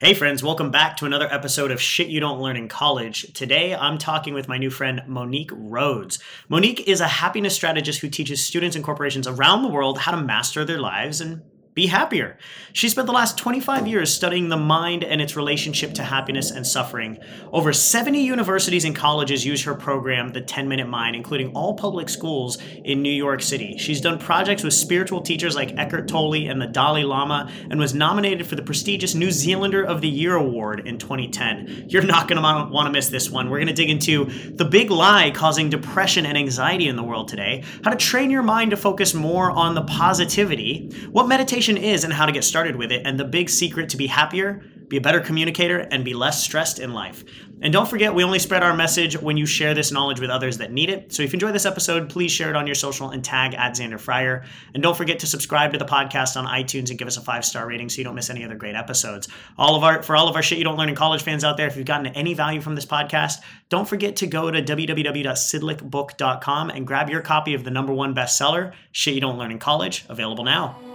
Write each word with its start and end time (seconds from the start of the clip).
Hey, 0.00 0.14
friends, 0.14 0.44
welcome 0.44 0.70
back 0.70 0.96
to 0.98 1.06
another 1.06 1.26
episode 1.28 1.72
of 1.72 1.82
Shit 1.82 2.06
You 2.06 2.20
Don't 2.20 2.40
Learn 2.40 2.56
in 2.56 2.68
College. 2.68 3.32
Today, 3.32 3.74
I'm 3.74 3.98
talking 3.98 4.32
with 4.32 4.46
my 4.46 4.56
new 4.56 4.70
friend, 4.70 5.02
Monique 5.08 5.50
Rhodes. 5.52 6.20
Monique 6.48 6.86
is 6.86 7.00
a 7.00 7.08
happiness 7.08 7.56
strategist 7.56 8.00
who 8.00 8.08
teaches 8.08 8.46
students 8.46 8.76
and 8.76 8.84
corporations 8.84 9.26
around 9.26 9.62
the 9.62 9.68
world 9.68 9.98
how 9.98 10.12
to 10.12 10.22
master 10.22 10.64
their 10.64 10.78
lives 10.78 11.20
and 11.20 11.42
be 11.78 11.86
happier. 11.86 12.36
She 12.72 12.88
spent 12.88 13.06
the 13.06 13.12
last 13.12 13.38
25 13.38 13.86
years 13.86 14.12
studying 14.12 14.48
the 14.48 14.56
mind 14.56 15.04
and 15.04 15.20
its 15.20 15.36
relationship 15.36 15.94
to 15.94 16.02
happiness 16.02 16.50
and 16.50 16.66
suffering. 16.66 17.18
Over 17.52 17.72
70 17.72 18.20
universities 18.20 18.84
and 18.84 18.96
colleges 18.96 19.46
use 19.46 19.62
her 19.62 19.74
program, 19.74 20.30
The 20.30 20.40
10 20.40 20.68
Minute 20.68 20.88
Mind, 20.88 21.14
including 21.14 21.52
all 21.54 21.74
public 21.74 22.08
schools 22.08 22.58
in 22.84 23.00
New 23.00 23.12
York 23.12 23.42
City. 23.42 23.78
She's 23.78 24.00
done 24.00 24.18
projects 24.18 24.64
with 24.64 24.74
spiritual 24.74 25.20
teachers 25.20 25.54
like 25.54 25.78
Eckhart 25.78 26.08
Tolle 26.08 26.48
and 26.48 26.60
the 26.60 26.66
Dalai 26.66 27.04
Lama 27.04 27.48
and 27.70 27.78
was 27.78 27.94
nominated 27.94 28.44
for 28.44 28.56
the 28.56 28.62
prestigious 28.62 29.14
New 29.14 29.30
Zealander 29.30 29.84
of 29.84 30.00
the 30.00 30.08
Year 30.08 30.34
award 30.34 30.86
in 30.86 30.98
2010. 30.98 31.86
You're 31.88 32.02
not 32.02 32.26
going 32.26 32.42
to 32.42 32.72
want 32.72 32.86
to 32.86 32.92
miss 32.92 33.08
this 33.08 33.30
one. 33.30 33.50
We're 33.50 33.58
going 33.58 33.68
to 33.68 33.72
dig 33.72 33.88
into 33.88 34.24
the 34.56 34.64
big 34.64 34.90
lie 34.90 35.30
causing 35.30 35.70
depression 35.70 36.26
and 36.26 36.36
anxiety 36.36 36.88
in 36.88 36.96
the 36.96 37.04
world 37.04 37.28
today, 37.28 37.62
how 37.84 37.92
to 37.92 37.96
train 37.96 38.30
your 38.30 38.42
mind 38.42 38.72
to 38.72 38.76
focus 38.76 39.14
more 39.14 39.52
on 39.52 39.76
the 39.76 39.82
positivity, 39.82 40.90
what 41.12 41.28
meditation 41.28 41.67
is 41.76 42.04
and 42.04 42.12
how 42.12 42.26
to 42.26 42.32
get 42.32 42.44
started 42.44 42.76
with 42.76 42.92
it, 42.92 43.02
and 43.04 43.18
the 43.18 43.24
big 43.24 43.50
secret 43.50 43.88
to 43.90 43.96
be 43.96 44.06
happier, 44.06 44.62
be 44.88 44.96
a 44.96 45.00
better 45.00 45.20
communicator, 45.20 45.78
and 45.78 46.04
be 46.04 46.14
less 46.14 46.42
stressed 46.42 46.78
in 46.78 46.94
life. 46.94 47.24
And 47.60 47.72
don't 47.72 47.88
forget, 47.88 48.14
we 48.14 48.22
only 48.22 48.38
spread 48.38 48.62
our 48.62 48.76
message 48.76 49.20
when 49.20 49.36
you 49.36 49.44
share 49.44 49.74
this 49.74 49.90
knowledge 49.90 50.20
with 50.20 50.30
others 50.30 50.58
that 50.58 50.70
need 50.70 50.90
it. 50.90 51.12
So 51.12 51.24
if 51.24 51.32
you 51.32 51.38
enjoy 51.38 51.50
this 51.50 51.66
episode, 51.66 52.08
please 52.08 52.30
share 52.30 52.50
it 52.50 52.56
on 52.56 52.66
your 52.66 52.76
social 52.76 53.10
and 53.10 53.24
tag 53.24 53.54
at 53.54 53.72
Xander 53.72 53.98
Fryer. 53.98 54.44
And 54.74 54.82
don't 54.82 54.96
forget 54.96 55.18
to 55.20 55.26
subscribe 55.26 55.72
to 55.72 55.78
the 55.78 55.84
podcast 55.84 56.36
on 56.36 56.46
iTunes 56.46 56.90
and 56.90 56.98
give 56.98 57.08
us 57.08 57.16
a 57.16 57.20
five 57.20 57.44
star 57.44 57.66
rating 57.66 57.88
so 57.88 57.98
you 57.98 58.04
don't 58.04 58.14
miss 58.14 58.30
any 58.30 58.44
other 58.44 58.54
great 58.54 58.76
episodes. 58.76 59.26
All 59.56 59.74
of 59.74 59.82
our 59.82 60.04
for 60.04 60.14
all 60.14 60.28
of 60.28 60.36
our 60.36 60.42
shit 60.42 60.58
you 60.58 60.64
don't 60.64 60.76
learn 60.76 60.88
in 60.88 60.94
college 60.94 61.24
fans 61.24 61.42
out 61.42 61.56
there, 61.56 61.66
if 61.66 61.76
you've 61.76 61.84
gotten 61.84 62.06
any 62.08 62.34
value 62.34 62.60
from 62.60 62.76
this 62.76 62.86
podcast, 62.86 63.38
don't 63.68 63.88
forget 63.88 64.14
to 64.16 64.28
go 64.28 64.52
to 64.52 64.62
www.sidlickbook.com 64.62 66.70
and 66.70 66.86
grab 66.86 67.10
your 67.10 67.22
copy 67.22 67.54
of 67.54 67.64
the 67.64 67.70
number 67.70 67.92
one 67.92 68.14
bestseller, 68.14 68.72
Shit 68.92 69.14
You 69.14 69.20
Don't 69.20 69.36
Learn 69.36 69.50
in 69.50 69.58
College, 69.58 70.04
available 70.08 70.44
now. 70.44 70.87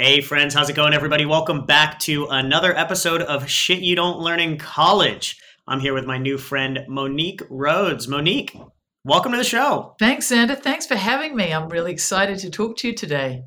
Hey, 0.00 0.20
friends, 0.20 0.54
how's 0.54 0.70
it 0.70 0.76
going, 0.76 0.94
everybody? 0.94 1.26
Welcome 1.26 1.66
back 1.66 1.98
to 2.02 2.28
another 2.28 2.72
episode 2.72 3.20
of 3.20 3.50
Shit 3.50 3.80
You 3.80 3.96
Don't 3.96 4.20
Learn 4.20 4.38
in 4.38 4.56
College. 4.56 5.40
I'm 5.66 5.80
here 5.80 5.92
with 5.92 6.06
my 6.06 6.18
new 6.18 6.38
friend, 6.38 6.84
Monique 6.86 7.42
Rhodes. 7.50 8.06
Monique, 8.06 8.56
welcome 9.02 9.32
to 9.32 9.38
the 9.38 9.42
show. 9.42 9.96
Thanks, 9.98 10.30
Xander. 10.30 10.56
Thanks 10.56 10.86
for 10.86 10.94
having 10.94 11.34
me. 11.34 11.52
I'm 11.52 11.68
really 11.68 11.90
excited 11.90 12.38
to 12.38 12.48
talk 12.48 12.76
to 12.76 12.86
you 12.86 12.94
today. 12.94 13.42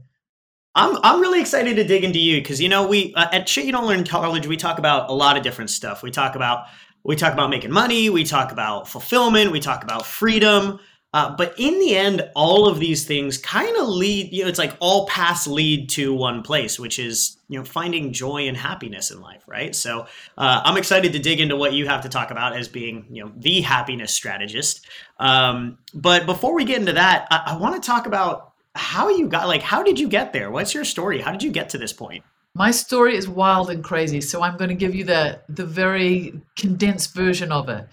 I'm, 0.75 0.97
I'm 1.03 1.21
really 1.21 1.39
excited 1.39 1.77
to 1.77 1.85
dig 1.85 2.03
into 2.03 2.19
you 2.19 2.41
because 2.41 2.59
you 2.59 2.67
know 2.67 2.85
we 2.85 3.13
uh, 3.15 3.29
at 3.31 3.47
Shit 3.47 3.63
You 3.63 3.71
Don't 3.71 3.87
Learn 3.87 3.99
in 3.99 4.05
College 4.05 4.45
we 4.45 4.57
talk 4.57 4.77
about 4.77 5.09
a 5.09 5.13
lot 5.13 5.37
of 5.37 5.43
different 5.43 5.69
stuff. 5.69 6.03
We 6.03 6.11
talk 6.11 6.35
about 6.35 6.65
we 7.05 7.15
talk 7.15 7.31
about 7.31 7.49
making 7.49 7.71
money, 7.71 8.09
we 8.09 8.25
talk 8.25 8.51
about 8.51 8.89
fulfillment, 8.89 9.53
we 9.53 9.61
talk 9.61 9.85
about 9.85 10.05
freedom, 10.05 10.81
uh, 11.13 11.35
but 11.35 11.53
in 11.57 11.77
the 11.79 11.95
end, 11.95 12.29
all 12.35 12.67
of 12.67 12.79
these 12.79 13.05
things 13.05 13.37
kind 13.37 13.75
of 13.77 13.87
lead, 13.87 14.31
you 14.31 14.43
know, 14.43 14.49
it's 14.49 14.59
like 14.59 14.75
all 14.79 15.07
paths 15.07 15.45
lead 15.45 15.89
to 15.89 16.13
one 16.13 16.41
place, 16.41 16.79
which 16.79 16.97
is, 16.97 17.37
you 17.49 17.59
know, 17.59 17.65
finding 17.65 18.13
joy 18.13 18.47
and 18.47 18.55
happiness 18.55 19.11
in 19.11 19.19
life, 19.19 19.43
right? 19.45 19.75
So 19.75 20.07
uh, 20.37 20.61
I'm 20.63 20.77
excited 20.77 21.11
to 21.11 21.19
dig 21.19 21.41
into 21.41 21.57
what 21.57 21.73
you 21.73 21.85
have 21.87 22.01
to 22.03 22.09
talk 22.09 22.31
about 22.31 22.55
as 22.55 22.69
being, 22.69 23.05
you 23.09 23.25
know, 23.25 23.31
the 23.35 23.59
happiness 23.59 24.13
strategist. 24.13 24.87
Um, 25.19 25.77
but 25.93 26.25
before 26.25 26.55
we 26.55 26.63
get 26.63 26.79
into 26.79 26.93
that, 26.93 27.27
I, 27.29 27.53
I 27.53 27.57
want 27.57 27.81
to 27.81 27.85
talk 27.85 28.05
about 28.07 28.53
how 28.73 29.09
you 29.09 29.27
got, 29.27 29.49
like, 29.49 29.61
how 29.61 29.83
did 29.83 29.99
you 29.99 30.07
get 30.07 30.31
there? 30.31 30.49
What's 30.49 30.73
your 30.73 30.85
story? 30.85 31.19
How 31.19 31.33
did 31.33 31.43
you 31.43 31.51
get 31.51 31.69
to 31.69 31.77
this 31.77 31.91
point? 31.91 32.23
My 32.53 32.71
story 32.71 33.15
is 33.15 33.27
wild 33.27 33.69
and 33.69 33.83
crazy, 33.83 34.21
so 34.21 34.41
I'm 34.41 34.57
going 34.57 34.69
to 34.69 34.75
give 34.75 34.93
you 34.93 35.05
the 35.05 35.39
the 35.47 35.65
very 35.65 36.41
condensed 36.57 37.15
version 37.15 37.49
of 37.49 37.69
it. 37.69 37.87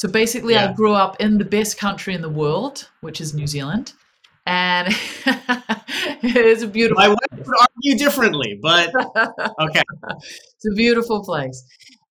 So 0.00 0.08
basically, 0.08 0.54
yeah. 0.54 0.70
I 0.70 0.72
grew 0.72 0.94
up 0.94 1.20
in 1.20 1.36
the 1.36 1.44
best 1.44 1.76
country 1.76 2.14
in 2.14 2.22
the 2.22 2.30
world, 2.30 2.88
which 3.02 3.20
is 3.20 3.34
New 3.34 3.46
Zealand. 3.46 3.92
And 4.46 4.88
it's 6.22 6.62
a 6.62 6.66
beautiful. 6.66 6.96
My 6.96 7.08
wife 7.08 7.18
would 7.32 7.54
argue 7.60 7.98
differently, 7.98 8.58
but 8.62 8.88
okay. 9.60 9.82
it's 10.14 10.66
a 10.72 10.74
beautiful 10.74 11.22
place. 11.22 11.62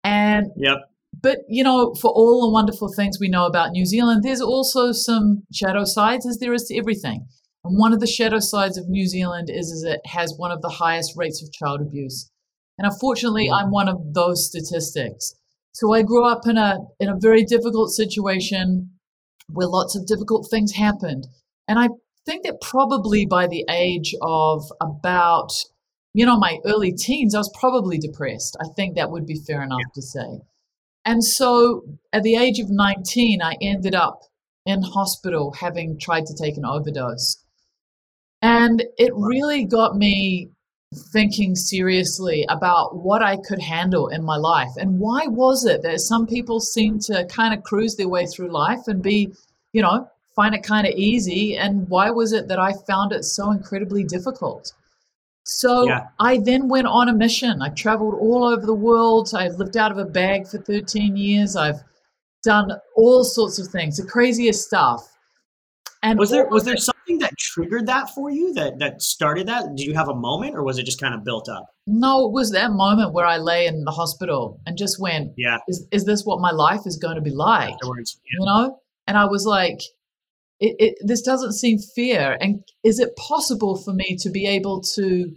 And 0.04 0.48
yep. 0.58 0.80
But 1.24 1.38
you 1.48 1.64
know, 1.64 1.94
for 1.94 2.12
all 2.12 2.46
the 2.46 2.52
wonderful 2.52 2.92
things 2.94 3.20
we 3.22 3.30
know 3.30 3.46
about 3.46 3.72
New 3.72 3.86
Zealand, 3.86 4.22
there's 4.22 4.42
also 4.42 4.92
some 4.92 5.44
shadow 5.54 5.86
sides, 5.86 6.28
as 6.28 6.40
there 6.40 6.54
is 6.54 6.66
to 6.66 6.78
everything. 6.78 7.26
And 7.64 7.80
one 7.80 7.94
of 7.94 8.02
the 8.02 8.06
shadow 8.06 8.40
sides 8.40 8.78
of 8.78 8.90
New 8.90 9.08
Zealand 9.08 9.50
is, 9.50 9.72
is 9.72 9.86
it 9.86 10.02
has 10.08 10.34
one 10.36 10.52
of 10.52 10.62
the 10.62 10.76
highest 10.84 11.14
rates 11.16 11.42
of 11.42 11.54
child 11.54 11.80
abuse. 11.80 12.30
And 12.78 12.86
unfortunately, 12.86 13.48
mm. 13.48 13.58
I'm 13.58 13.72
one 13.72 13.88
of 13.88 14.14
those 14.14 14.46
statistics. 14.46 15.34
So 15.78 15.94
I 15.94 16.02
grew 16.02 16.26
up 16.26 16.48
in 16.48 16.58
a 16.58 16.80
in 17.00 17.08
a 17.08 17.20
very 17.20 17.44
difficult 17.44 17.92
situation 17.92 18.90
where 19.54 19.68
lots 19.68 19.96
of 19.96 20.08
difficult 20.08 20.48
things 20.50 20.72
happened. 20.72 21.28
And 21.68 21.78
I 21.78 21.90
think 22.26 22.46
that 22.46 22.62
probably 22.62 23.28
by 23.28 23.46
the 23.46 23.64
age 23.70 24.16
of 24.24 24.64
about 24.82 25.52
you 26.16 26.26
know 26.26 26.36
my 26.36 26.58
early 26.66 26.94
teens 26.94 27.36
I 27.36 27.38
was 27.38 27.56
probably 27.60 28.00
depressed. 28.00 28.58
I 28.60 28.70
think 28.76 28.96
that 28.96 29.12
would 29.12 29.28
be 29.28 29.40
fair 29.46 29.62
enough 29.62 29.82
yeah. 29.82 29.94
to 29.94 30.02
say. 30.02 30.42
And 31.06 31.24
so 31.24 31.84
at 32.12 32.24
the 32.24 32.38
age 32.38 32.58
of 32.58 32.72
19 32.72 33.44
I 33.44 33.54
ended 33.62 33.94
up 33.94 34.22
in 34.66 34.82
hospital 34.82 35.52
having 35.52 36.00
tried 36.00 36.26
to 36.26 36.34
take 36.34 36.58
an 36.58 36.66
overdose. 36.66 37.38
And 38.42 38.84
it 38.98 39.12
really 39.14 39.66
got 39.66 39.96
me 39.96 40.50
thinking 40.96 41.56
seriously 41.56 42.46
about 42.50 42.96
what 42.96 43.22
I 43.22 43.38
could 43.38 43.60
handle 43.60 44.08
in 44.08 44.24
my 44.24 44.38
life. 44.38 44.72
And 44.78 45.00
why 45.00 45.28
was 45.28 45.66
it 45.66 45.82
that 45.84 46.00
some 46.00 46.26
people 46.26 46.60
seem 46.60 47.00
to 47.00 47.26
kind 47.26 47.54
of 47.54 47.64
cruise 47.64 47.96
their 47.96 48.08
way 48.08 48.26
through 48.26 48.52
life 48.52 48.88
and 48.88 49.02
be, 49.02 49.34
you 49.74 49.82
know, 49.82 50.10
find 50.36 50.56
it 50.56 50.64
kind 50.64 50.88
of 50.88 50.94
easy? 50.94 51.58
And 51.58 51.90
why 51.90 52.10
was 52.10 52.32
it 52.32 52.48
that 52.48 52.60
I 52.60 52.74
found 52.88 53.12
it 53.12 53.26
so 53.26 53.52
incredibly 53.52 54.04
difficult? 54.04 54.74
So 55.44 55.88
yeah. 55.88 56.08
I 56.20 56.40
then 56.40 56.68
went 56.70 56.88
on 56.88 57.10
a 57.10 57.14
mission. 57.14 57.62
I 57.62 57.70
traveled 57.70 58.16
all 58.16 58.46
over 58.46 58.66
the 58.66 58.74
world. 58.74 59.32
I've 59.34 59.56
lived 59.56 59.78
out 59.78 59.92
of 59.92 59.98
a 59.98 60.06
bag 60.06 60.48
for 60.48 60.58
13 60.58 61.16
years. 61.18 61.56
I've 61.56 61.84
done 62.44 62.72
all 62.96 63.24
sorts 63.24 63.60
of 63.60 63.68
things, 63.68 63.98
the 63.98 64.06
craziest 64.06 64.66
stuff. 64.66 65.17
And 66.08 66.20
was 66.20 66.30
there 66.30 66.48
was 66.48 66.64
there 66.64 66.78
something 66.78 67.20
that 67.20 67.38
triggered 67.38 67.88
that 67.88 68.10
for 68.14 68.30
you 68.30 68.54
that 68.54 68.80
that 68.80 69.02
started 69.02 69.48
that? 69.48 69.76
Did 69.76 69.86
you 69.86 69.94
have 69.94 70.08
a 70.08 70.16
moment, 70.16 70.56
or 70.56 70.64
was 70.64 70.78
it 70.78 70.86
just 70.86 71.02
kind 71.02 71.14
of 71.14 71.24
built 71.24 71.50
up? 71.50 71.68
No, 71.86 72.28
it 72.28 72.32
was 72.32 72.52
that 72.52 72.72
moment 72.72 73.14
where 73.14 73.26
I 73.26 73.38
lay 73.38 73.66
in 73.66 73.84
the 73.84 73.92
hospital 73.92 74.62
and 74.66 74.78
just 74.78 75.00
went, 75.00 75.34
"Yeah, 75.38 75.58
is 75.68 75.86
is 75.92 76.06
this 76.06 76.24
what 76.24 76.40
my 76.40 76.52
life 76.52 76.82
is 76.86 76.98
going 76.98 77.16
to 77.16 77.22
be 77.22 77.32
like?" 77.32 77.74
Afterwards, 77.74 78.20
yeah. 78.26 78.40
You 78.40 78.46
know, 78.46 78.80
and 79.06 79.18
I 79.18 79.26
was 79.26 79.46
like, 79.46 79.82
it, 80.60 80.76
it, 80.80 80.96
"This 81.02 81.22
doesn't 81.22 81.54
seem 81.54 81.80
fair." 81.80 82.38
And 82.42 82.64
is 82.84 83.00
it 83.00 83.16
possible 83.18 83.76
for 83.76 83.94
me 83.94 84.18
to 84.22 84.30
be 84.30 84.48
able 84.48 84.82
to 84.96 85.32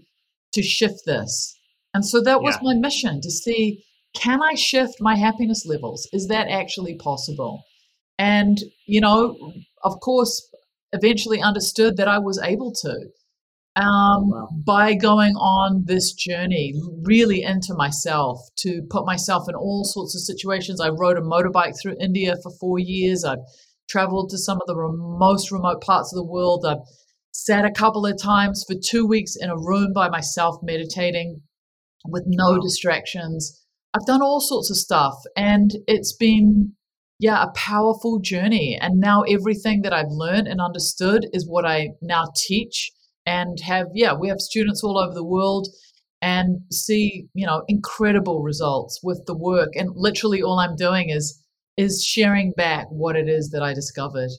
to 0.52 0.62
shift 0.62 1.04
this? 1.04 1.56
And 1.92 2.06
so 2.06 2.22
that 2.22 2.42
was 2.42 2.56
yeah. 2.56 2.72
my 2.72 2.74
mission 2.74 3.20
to 3.22 3.30
see 3.30 3.82
can 4.14 4.42
I 4.42 4.54
shift 4.54 5.00
my 5.00 5.16
happiness 5.16 5.64
levels? 5.66 6.08
Is 6.12 6.26
that 6.28 6.48
actually 6.48 6.96
possible? 6.96 7.64
And, 8.18 8.58
you 8.86 9.00
know, 9.00 9.52
of 9.82 10.00
course, 10.00 10.48
eventually 10.92 11.40
understood 11.40 11.96
that 11.96 12.08
I 12.08 12.18
was 12.18 12.40
able 12.42 12.72
to. 12.82 13.10
um, 13.76 14.30
wow. 14.30 14.48
by 14.66 14.94
going 14.94 15.34
on 15.36 15.84
this 15.86 16.12
journey 16.12 16.74
really 17.02 17.42
into 17.42 17.74
myself 17.74 18.40
to 18.58 18.82
put 18.90 19.06
myself 19.06 19.48
in 19.48 19.54
all 19.54 19.84
sorts 19.84 20.14
of 20.14 20.22
situations. 20.22 20.80
I 20.80 20.88
rode 20.88 21.16
a 21.16 21.20
motorbike 21.20 21.80
through 21.80 21.96
India 22.00 22.34
for 22.42 22.50
four 22.58 22.78
years. 22.78 23.24
I've 23.24 23.38
traveled 23.88 24.30
to 24.30 24.38
some 24.38 24.58
of 24.60 24.66
the 24.66 24.74
most 24.74 25.50
remote 25.52 25.82
parts 25.82 26.12
of 26.12 26.16
the 26.16 26.24
world. 26.24 26.64
I've 26.66 26.78
sat 27.32 27.64
a 27.64 27.70
couple 27.70 28.06
of 28.06 28.20
times 28.20 28.64
for 28.66 28.74
two 28.74 29.06
weeks 29.06 29.36
in 29.38 29.50
a 29.50 29.56
room 29.56 29.92
by 29.94 30.08
myself 30.08 30.56
meditating 30.62 31.40
with 32.06 32.24
no 32.26 32.58
distractions. 32.60 33.64
I've 33.94 34.06
done 34.06 34.22
all 34.22 34.40
sorts 34.40 34.70
of 34.70 34.76
stuff 34.76 35.14
and 35.36 35.70
it's 35.86 36.14
been 36.14 36.72
yeah, 37.20 37.42
a 37.42 37.52
powerful 37.52 38.18
journey. 38.18 38.78
And 38.80 38.98
now 38.98 39.22
everything 39.22 39.82
that 39.82 39.92
I've 39.92 40.10
learned 40.10 40.48
and 40.48 40.58
understood 40.58 41.26
is 41.34 41.46
what 41.46 41.66
I 41.66 41.90
now 42.00 42.32
teach 42.34 42.90
and 43.26 43.60
have 43.60 43.88
yeah 43.94 44.14
we 44.14 44.28
have 44.28 44.40
students 44.40 44.82
all 44.82 44.98
over 44.98 45.12
the 45.12 45.22
world 45.22 45.68
and 46.22 46.60
see 46.72 47.26
you 47.34 47.46
know 47.46 47.62
incredible 47.68 48.42
results 48.42 49.00
with 49.02 49.22
the 49.26 49.36
work. 49.36 49.68
And 49.74 49.90
literally 49.94 50.42
all 50.42 50.58
i'm 50.58 50.74
doing 50.74 51.10
is 51.10 51.38
is 51.76 52.02
sharing 52.02 52.52
back 52.56 52.86
what 52.88 53.16
it 53.16 53.28
is 53.28 53.50
that 53.50 53.62
i 53.62 53.74
discovered. 53.74 54.30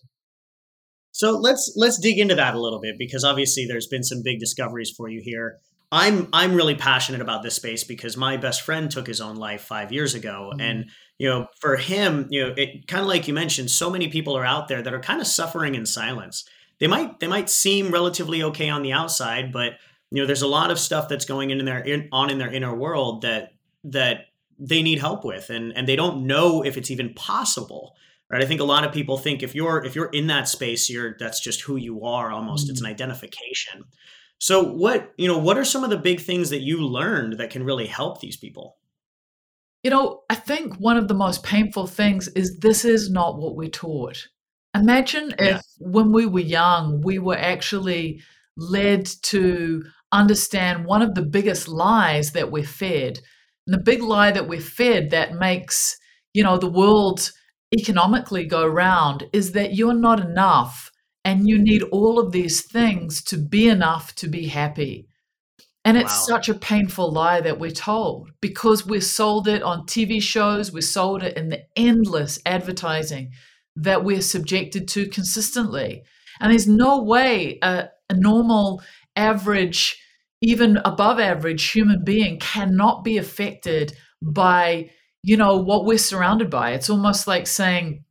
So 1.12 1.38
let's 1.38 1.74
let's 1.76 2.00
dig 2.00 2.18
into 2.18 2.34
that 2.34 2.56
a 2.56 2.62
little 2.62 2.82
bit 2.82 2.96
because 2.98 3.24
obviously 3.24 3.68
there's 3.68 3.88
been 3.88 4.04
some 4.04 4.24
big 4.24 4.40
discoveries 4.40 4.90
for 4.90 5.08
you 5.08 5.22
here 5.24 5.58
i'm 5.92 6.28
i'm 6.34 6.54
really 6.54 6.76
passionate 6.76 7.22
about 7.22 7.44
this 7.44 7.56
space 7.56 7.84
because 7.84 8.16
my 8.16 8.38
best 8.38 8.62
friend 8.62 8.92
took 8.92 9.08
his 9.08 9.22
own 9.22 9.36
life 9.36 9.62
five 9.62 9.92
years 9.92 10.14
ago 10.14 10.50
mm-hmm. 10.52 10.62
and 10.62 10.86
you 11.18 11.28
know 11.28 11.48
for 11.60 11.76
him 11.76 12.28
you 12.30 12.42
know 12.42 12.54
it 12.58 12.88
kind 12.88 13.02
of 13.02 13.08
like 13.08 13.28
you 13.28 13.34
mentioned 13.34 13.70
so 13.70 13.90
many 13.90 14.08
people 14.08 14.36
are 14.38 14.46
out 14.46 14.68
there 14.68 14.82
that 14.82 14.94
are 14.94 15.00
kind 15.00 15.22
of 15.22 15.28
suffering 15.28 15.76
in 15.76 15.86
silence 15.86 16.46
they 16.82 16.88
might 16.88 17.20
they 17.20 17.28
might 17.28 17.48
seem 17.48 17.92
relatively 17.92 18.42
okay 18.42 18.68
on 18.68 18.82
the 18.82 18.92
outside, 18.92 19.54
but 19.54 19.74
you 20.10 20.20
know 20.20 20.26
there's 20.26 20.42
a 20.42 20.48
lot 20.48 20.72
of 20.72 20.80
stuff 20.80 21.08
that's 21.08 21.26
going 21.26 21.52
in 21.52 21.64
their 21.64 21.78
in, 21.78 22.10
on 22.12 22.32
in 22.32 22.40
their 22.40 22.52
inner 22.52 22.76
world 22.76 23.22
that 23.22 23.54
that 23.84 24.26
they 24.58 24.82
need 24.82 24.98
help 24.98 25.24
with, 25.24 25.52
and 25.52 25.78
and 25.78 25.88
they 25.88 25.96
don't 25.96 26.26
know 26.26 26.64
if 26.64 26.78
it's 26.78 26.90
even 26.90 27.14
possible. 27.14 27.96
Right? 28.32 28.42
I 28.42 28.48
think 28.48 28.62
a 28.62 28.66
lot 28.66 28.84
of 28.84 28.92
people 28.92 29.20
think 29.20 29.44
if 29.44 29.54
you're 29.54 29.86
if 29.86 29.96
you're 29.96 30.10
in 30.10 30.26
that 30.28 30.48
space, 30.48 30.90
you're 30.90 31.16
that's 31.20 31.40
just 31.40 31.62
who 31.62 31.76
you 31.76 32.04
are. 32.04 32.32
Almost, 32.32 32.66
mm-hmm. 32.66 32.72
it's 32.72 32.82
an 32.82 32.88
mm. 32.88 32.92
identification. 32.92 33.84
So 34.42 34.64
what 34.64 35.14
you 35.18 35.28
know 35.28 35.38
what 35.38 35.60
are 35.60 35.64
some 35.64 35.84
of 35.84 35.92
the 35.92 35.98
big 35.98 36.20
things 36.20 36.50
that 36.50 36.62
you 36.62 36.82
learned 36.82 37.38
that 37.38 37.52
can 37.52 37.64
really 37.64 37.86
help 37.86 38.20
these 38.20 38.36
people? 38.36 38.78
You 39.84 39.92
know, 39.92 40.22
I 40.32 40.36
think 40.36 40.78
one 40.78 40.98
of 40.98 41.08
the 41.08 41.14
most 41.14 41.44
painful 41.44 41.86
things 41.86 42.28
is 42.30 42.58
this 42.58 42.84
is 42.84 43.12
not 43.12 43.38
what 43.38 43.56
we're 43.56 43.70
taught. 43.70 44.28
Imagine 44.76 45.36
yeah. 45.38 45.58
if 45.58 45.62
when 45.78 46.12
we 46.12 46.26
were 46.26 46.40
young, 46.40 47.02
we 47.04 47.20
were 47.20 47.38
actually 47.38 48.22
led 48.58 49.06
to 49.24 49.84
understand 50.12 50.86
one 50.86 51.04
of 51.04 51.14
the 51.14 51.22
biggest 51.22 51.68
lies 51.68 52.32
that 52.32 52.52
we're 52.52 52.64
fed. 52.64 53.20
And 53.68 53.76
the 53.76 53.84
big 53.84 54.02
lie 54.02 54.32
that 54.32 54.48
we're 54.48 54.60
fed 54.60 55.12
that 55.12 55.36
makes, 55.36 55.98
you 56.34 56.44
know, 56.44 56.58
the 56.58 56.68
world 56.68 57.32
economically 57.78 58.46
go 58.46 58.66
round 58.66 59.30
is 59.34 59.52
that 59.52 59.76
you're 59.76 59.94
not 59.94 60.20
enough 60.20 60.91
and 61.24 61.48
you 61.48 61.58
need 61.60 61.84
all 61.84 62.20
of 62.20 62.32
these 62.32 62.62
things 62.62 63.24
to 63.24 63.38
be 63.38 63.68
enough 63.68 64.16
to 64.16 64.28
be 64.28 64.48
happy. 64.48 65.08
And 65.84 65.98
it's 65.98 66.28
wow. 66.30 66.36
such 66.36 66.50
a 66.50 66.54
painful 66.54 67.12
lie 67.12 67.42
that 67.42 67.60
we're 67.60 67.72
told 67.72 68.32
because 68.40 68.86
we're 68.86 69.02
sold 69.02 69.48
it 69.48 69.64
on 69.64 69.86
TV 69.86 70.22
shows, 70.22 70.72
we're 70.72 70.82
sold 70.82 71.24
it 71.24 71.36
in 71.36 71.50
the 71.50 71.64
endless 71.76 72.40
advertising 72.46 73.32
that 73.76 74.04
we're 74.04 74.22
subjected 74.22 74.88
to 74.90 75.08
consistently. 75.08 76.04
And 76.40 76.52
there's 76.52 76.68
no 76.68 77.02
way 77.02 77.58
a, 77.62 77.90
a 78.10 78.14
normal, 78.14 78.82
average, 79.16 80.00
even 80.42 80.78
above 80.86 81.20
average 81.20 81.72
human 81.72 82.04
being 82.04 82.40
cannot 82.40 83.04
be 83.04 83.18
affected 83.18 83.94
by, 84.22 84.92
you 85.24 85.38
know, 85.38 85.58
what 85.58 85.86
we're 85.86 85.98
surrounded 85.98 86.50
by. 86.50 86.72
It's 86.72 86.90
almost 86.90 87.28
like 87.28 87.48
saying, 87.48 88.04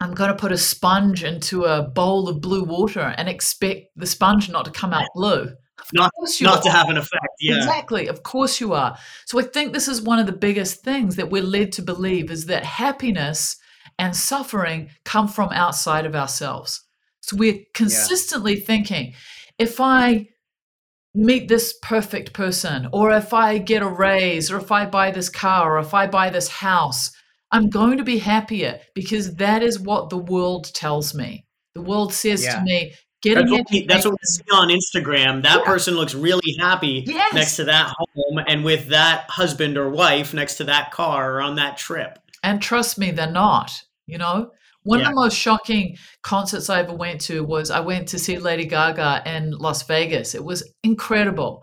I'm 0.00 0.14
going 0.14 0.30
to 0.30 0.36
put 0.36 0.52
a 0.52 0.58
sponge 0.58 1.24
into 1.24 1.64
a 1.64 1.82
bowl 1.82 2.28
of 2.28 2.40
blue 2.40 2.64
water 2.64 3.14
and 3.18 3.28
expect 3.28 3.88
the 3.96 4.06
sponge 4.06 4.48
not 4.48 4.64
to 4.64 4.70
come 4.70 4.92
out 4.92 5.06
blue. 5.14 5.50
Not, 5.92 6.12
not 6.40 6.62
to 6.62 6.70
have 6.70 6.88
an 6.88 6.96
effect. 6.96 7.26
Yeah. 7.40 7.56
Exactly. 7.56 8.06
Of 8.06 8.22
course 8.22 8.60
you 8.60 8.72
are. 8.72 8.96
So 9.26 9.38
I 9.38 9.42
think 9.42 9.72
this 9.72 9.88
is 9.88 10.00
one 10.00 10.18
of 10.18 10.26
the 10.26 10.32
biggest 10.32 10.82
things 10.82 11.16
that 11.16 11.30
we're 11.30 11.42
led 11.42 11.72
to 11.72 11.82
believe 11.82 12.30
is 12.30 12.46
that 12.46 12.64
happiness 12.64 13.56
and 13.98 14.14
suffering 14.14 14.90
come 15.04 15.28
from 15.28 15.50
outside 15.50 16.06
of 16.06 16.14
ourselves. 16.14 16.82
So 17.20 17.36
we're 17.36 17.60
consistently 17.74 18.58
yeah. 18.58 18.64
thinking, 18.64 19.14
if 19.58 19.80
I 19.80 20.28
meet 21.14 21.48
this 21.48 21.74
perfect 21.82 22.32
person, 22.32 22.88
or 22.92 23.10
if 23.12 23.34
I 23.34 23.58
get 23.58 23.82
a 23.82 23.88
raise, 23.88 24.50
or 24.50 24.58
if 24.58 24.70
I 24.70 24.86
buy 24.86 25.10
this 25.10 25.28
car, 25.28 25.76
or 25.76 25.80
if 25.80 25.92
I 25.92 26.06
buy 26.06 26.30
this 26.30 26.48
house, 26.48 27.10
I'm 27.52 27.68
going 27.68 27.98
to 27.98 28.04
be 28.04 28.18
happier 28.18 28.80
because 28.94 29.36
that 29.36 29.62
is 29.62 29.78
what 29.80 30.10
the 30.10 30.18
world 30.18 30.72
tells 30.74 31.14
me. 31.14 31.46
The 31.74 31.82
world 31.82 32.12
says 32.12 32.44
yeah. 32.44 32.58
to 32.58 32.62
me, 32.62 32.92
Getting 33.22 33.48
that's 33.48 33.52
what, 33.52 33.70
we, 33.70 33.86
that's 33.86 34.04
what 34.06 34.12
we 34.12 34.18
see 34.24 34.42
on 34.50 34.68
Instagram. 34.68 35.42
That 35.42 35.58
yeah. 35.58 35.64
person 35.64 35.94
looks 35.94 36.14
really 36.14 36.56
happy 36.58 37.04
yes. 37.06 37.34
next 37.34 37.56
to 37.56 37.64
that 37.64 37.92
home 37.94 38.40
and 38.48 38.64
with 38.64 38.88
that 38.88 39.28
husband 39.28 39.76
or 39.76 39.90
wife 39.90 40.32
next 40.32 40.56
to 40.56 40.64
that 40.64 40.90
car 40.90 41.34
or 41.34 41.42
on 41.42 41.56
that 41.56 41.76
trip. 41.76 42.18
And 42.42 42.62
trust 42.62 42.98
me, 42.98 43.10
they're 43.10 43.30
not. 43.30 43.82
You 44.06 44.18
know, 44.18 44.52
one 44.84 45.00
yeah. 45.00 45.06
of 45.06 45.10
the 45.10 45.20
most 45.20 45.36
shocking 45.36 45.98
concerts 46.22 46.70
I 46.70 46.80
ever 46.80 46.94
went 46.94 47.20
to 47.22 47.44
was 47.44 47.70
I 47.70 47.80
went 47.80 48.08
to 48.08 48.18
see 48.18 48.38
Lady 48.38 48.64
Gaga 48.64 49.22
in 49.26 49.50
Las 49.50 49.82
Vegas. 49.82 50.34
It 50.34 50.42
was 50.42 50.68
incredible. 50.82 51.62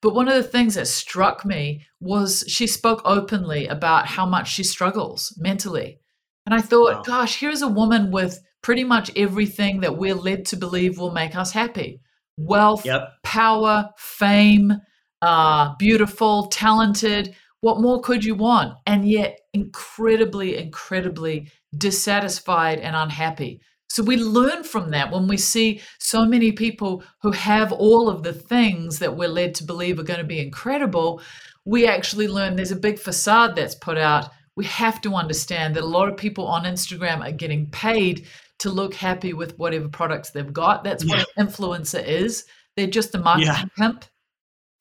But 0.00 0.14
one 0.14 0.28
of 0.28 0.34
the 0.34 0.48
things 0.48 0.76
that 0.76 0.86
struck 0.86 1.44
me 1.44 1.86
was 2.00 2.44
she 2.46 2.66
spoke 2.66 3.02
openly 3.04 3.66
about 3.66 4.06
how 4.06 4.26
much 4.26 4.50
she 4.52 4.62
struggles 4.62 5.34
mentally. 5.38 5.98
And 6.46 6.54
I 6.54 6.60
thought, 6.60 6.96
wow. 6.96 7.02
gosh, 7.02 7.40
here's 7.40 7.62
a 7.62 7.68
woman 7.68 8.10
with 8.10 8.38
pretty 8.62 8.84
much 8.84 9.10
everything 9.16 9.80
that 9.80 9.96
we're 9.96 10.14
led 10.14 10.44
to 10.46 10.56
believe 10.56 10.98
will 10.98 11.10
make 11.10 11.36
us 11.36 11.52
happy 11.52 12.00
wealth, 12.38 12.86
yep. 12.86 13.10
power, 13.24 13.90
fame, 13.98 14.72
uh, 15.20 15.74
beautiful, 15.76 16.46
talented. 16.46 17.34
What 17.60 17.80
more 17.80 18.00
could 18.00 18.24
you 18.24 18.36
want? 18.36 18.74
And 18.86 19.08
yet, 19.08 19.40
incredibly, 19.52 20.56
incredibly 20.56 21.50
dissatisfied 21.76 22.78
and 22.78 22.94
unhappy. 22.94 23.60
So 23.88 24.02
we 24.02 24.16
learn 24.16 24.64
from 24.64 24.90
that 24.90 25.10
when 25.10 25.26
we 25.28 25.36
see 25.36 25.80
so 25.98 26.24
many 26.24 26.52
people 26.52 27.02
who 27.22 27.32
have 27.32 27.72
all 27.72 28.08
of 28.08 28.22
the 28.22 28.32
things 28.32 28.98
that 28.98 29.16
we're 29.16 29.28
led 29.28 29.54
to 29.56 29.64
believe 29.64 29.98
are 29.98 30.04
going 30.04 30.20
to 30.20 30.26
be 30.26 30.40
incredible. 30.40 31.22
We 31.64 31.86
actually 31.86 32.28
learn 32.28 32.56
there's 32.56 32.70
a 32.70 32.76
big 32.76 32.98
facade 32.98 33.56
that's 33.56 33.74
put 33.74 33.96
out. 33.96 34.30
We 34.56 34.66
have 34.66 35.00
to 35.02 35.14
understand 35.14 35.74
that 35.76 35.84
a 35.84 35.86
lot 35.86 36.08
of 36.08 36.16
people 36.16 36.46
on 36.46 36.64
Instagram 36.64 37.26
are 37.26 37.32
getting 37.32 37.70
paid 37.70 38.26
to 38.58 38.70
look 38.70 38.94
happy 38.94 39.32
with 39.32 39.58
whatever 39.58 39.88
products 39.88 40.30
they've 40.30 40.52
got. 40.52 40.84
That's 40.84 41.04
yeah. 41.04 41.16
what 41.16 41.26
an 41.36 41.46
influencer 41.46 42.04
is. 42.04 42.44
They're 42.76 42.86
just 42.86 43.14
a 43.14 43.18
marketing 43.18 43.54
yeah. 43.54 43.64
pimp. 43.76 44.04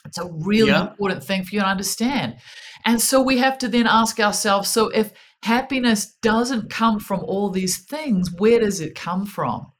It's 0.05 0.17
a 0.17 0.25
really 0.25 0.71
yeah. 0.71 0.89
important 0.89 1.23
thing 1.23 1.43
for 1.43 1.55
you 1.55 1.61
to 1.61 1.67
understand. 1.67 2.37
And 2.85 3.01
so 3.01 3.21
we 3.21 3.37
have 3.37 3.57
to 3.59 3.67
then 3.67 3.87
ask 3.87 4.19
ourselves 4.19 4.69
so 4.69 4.89
if 4.89 5.11
happiness 5.43 6.15
doesn't 6.21 6.69
come 6.69 6.99
from 6.99 7.21
all 7.21 7.49
these 7.49 7.85
things. 7.85 8.31
Where 8.31 8.59
does 8.59 8.81
it 8.81 8.95
come 8.95 9.25
from? 9.25 9.71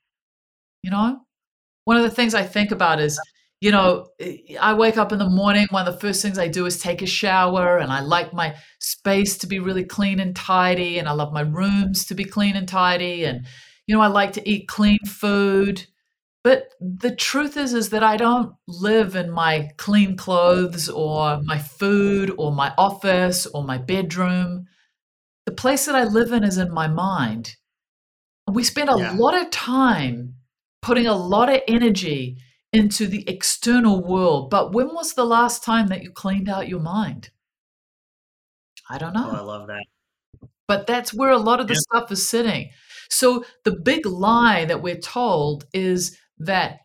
You 0.84 0.92
know, 0.92 1.20
one 1.86 1.98
of 1.98 2.04
the 2.04 2.12
things 2.12 2.34
I 2.34 2.44
think 2.44 2.72
about 2.72 3.00
is, 3.00 3.20
you 3.60 3.72
know, 3.72 4.10
I 4.60 4.76
wake 4.76 4.98
up 4.98 5.12
in 5.12 5.20
the 5.20 5.30
morning. 5.30 5.68
One 5.72 5.88
of 5.88 5.94
the 5.94 6.00
first 6.00 6.22
things 6.22 6.38
I 6.38 6.48
do 6.48 6.66
is 6.66 6.80
take 6.80 7.02
a 7.02 7.08
shower, 7.08 7.78
and 7.80 7.92
I 7.92 8.02
like 8.02 8.32
my 8.34 8.56
space 8.80 9.38
to 9.40 9.48
be 9.48 9.60
really 9.60 9.84
clean 9.84 10.20
and 10.20 10.36
tidy, 10.36 11.00
and 11.00 11.10
I 11.10 11.14
love 11.14 11.34
my 11.34 11.42
rooms 11.42 12.06
to 12.06 12.16
be 12.16 12.24
clean 12.24 12.56
and 12.56 12.68
tidy. 12.68 13.26
And, 13.26 13.46
you 13.88 13.96
know, 13.96 14.02
I 14.02 14.08
like 14.08 14.34
to 14.34 14.50
eat 14.50 14.68
clean 14.68 15.00
food. 15.06 15.88
But 16.44 16.70
the 16.80 17.16
truth 17.16 17.58
is, 17.58 17.74
is 17.74 17.90
that 17.90 18.04
I 18.04 18.16
don't 18.16 18.54
live 18.68 19.16
in 19.16 19.32
my 19.32 19.72
clean 19.78 20.16
clothes 20.16 20.88
or 20.88 21.42
my 21.44 21.58
food 21.58 22.34
or 22.38 22.54
my 22.54 22.74
office 22.78 23.48
or 23.48 23.64
my 23.64 23.78
bedroom 23.78 24.68
the 25.48 25.54
place 25.54 25.86
that 25.86 25.96
I 25.96 26.04
live 26.04 26.34
in 26.34 26.44
is 26.44 26.58
in 26.58 26.74
my 26.74 26.90
mind. 26.90 27.56
We 28.52 28.66
spend 28.66 28.90
a 28.90 28.98
yeah. 28.98 29.14
lot 29.14 29.34
of 29.34 29.50
time 29.50 30.36
putting 30.82 31.08
a 31.08 31.16
lot 31.16 31.48
of 31.48 31.62
energy 31.70 32.38
into 32.74 33.08
the 33.08 33.24
external 33.30 34.04
world. 34.04 34.50
But 34.50 34.74
when 34.74 34.88
was 34.88 35.14
the 35.14 35.24
last 35.24 35.64
time 35.64 35.88
that 35.88 36.04
you 36.04 36.12
cleaned 36.12 36.50
out 36.50 36.68
your 36.68 36.82
mind? 36.82 37.30
I 38.90 38.98
don't 38.98 39.14
know. 39.14 39.30
Oh, 39.32 39.36
I 39.38 39.40
love 39.40 39.68
that. 39.68 39.86
But 40.68 40.86
that's 40.86 41.14
where 41.14 41.32
a 41.32 41.38
lot 41.38 41.62
of 41.62 41.70
the 41.70 41.76
yeah. 41.76 41.98
stuff 41.98 42.12
is 42.12 42.28
sitting. 42.28 42.70
So 43.10 43.46
the 43.64 43.80
big 43.80 44.06
lie 44.06 44.66
that 44.66 44.82
we're 44.82 45.00
told 45.00 45.66
is 45.72 46.18
that 46.40 46.80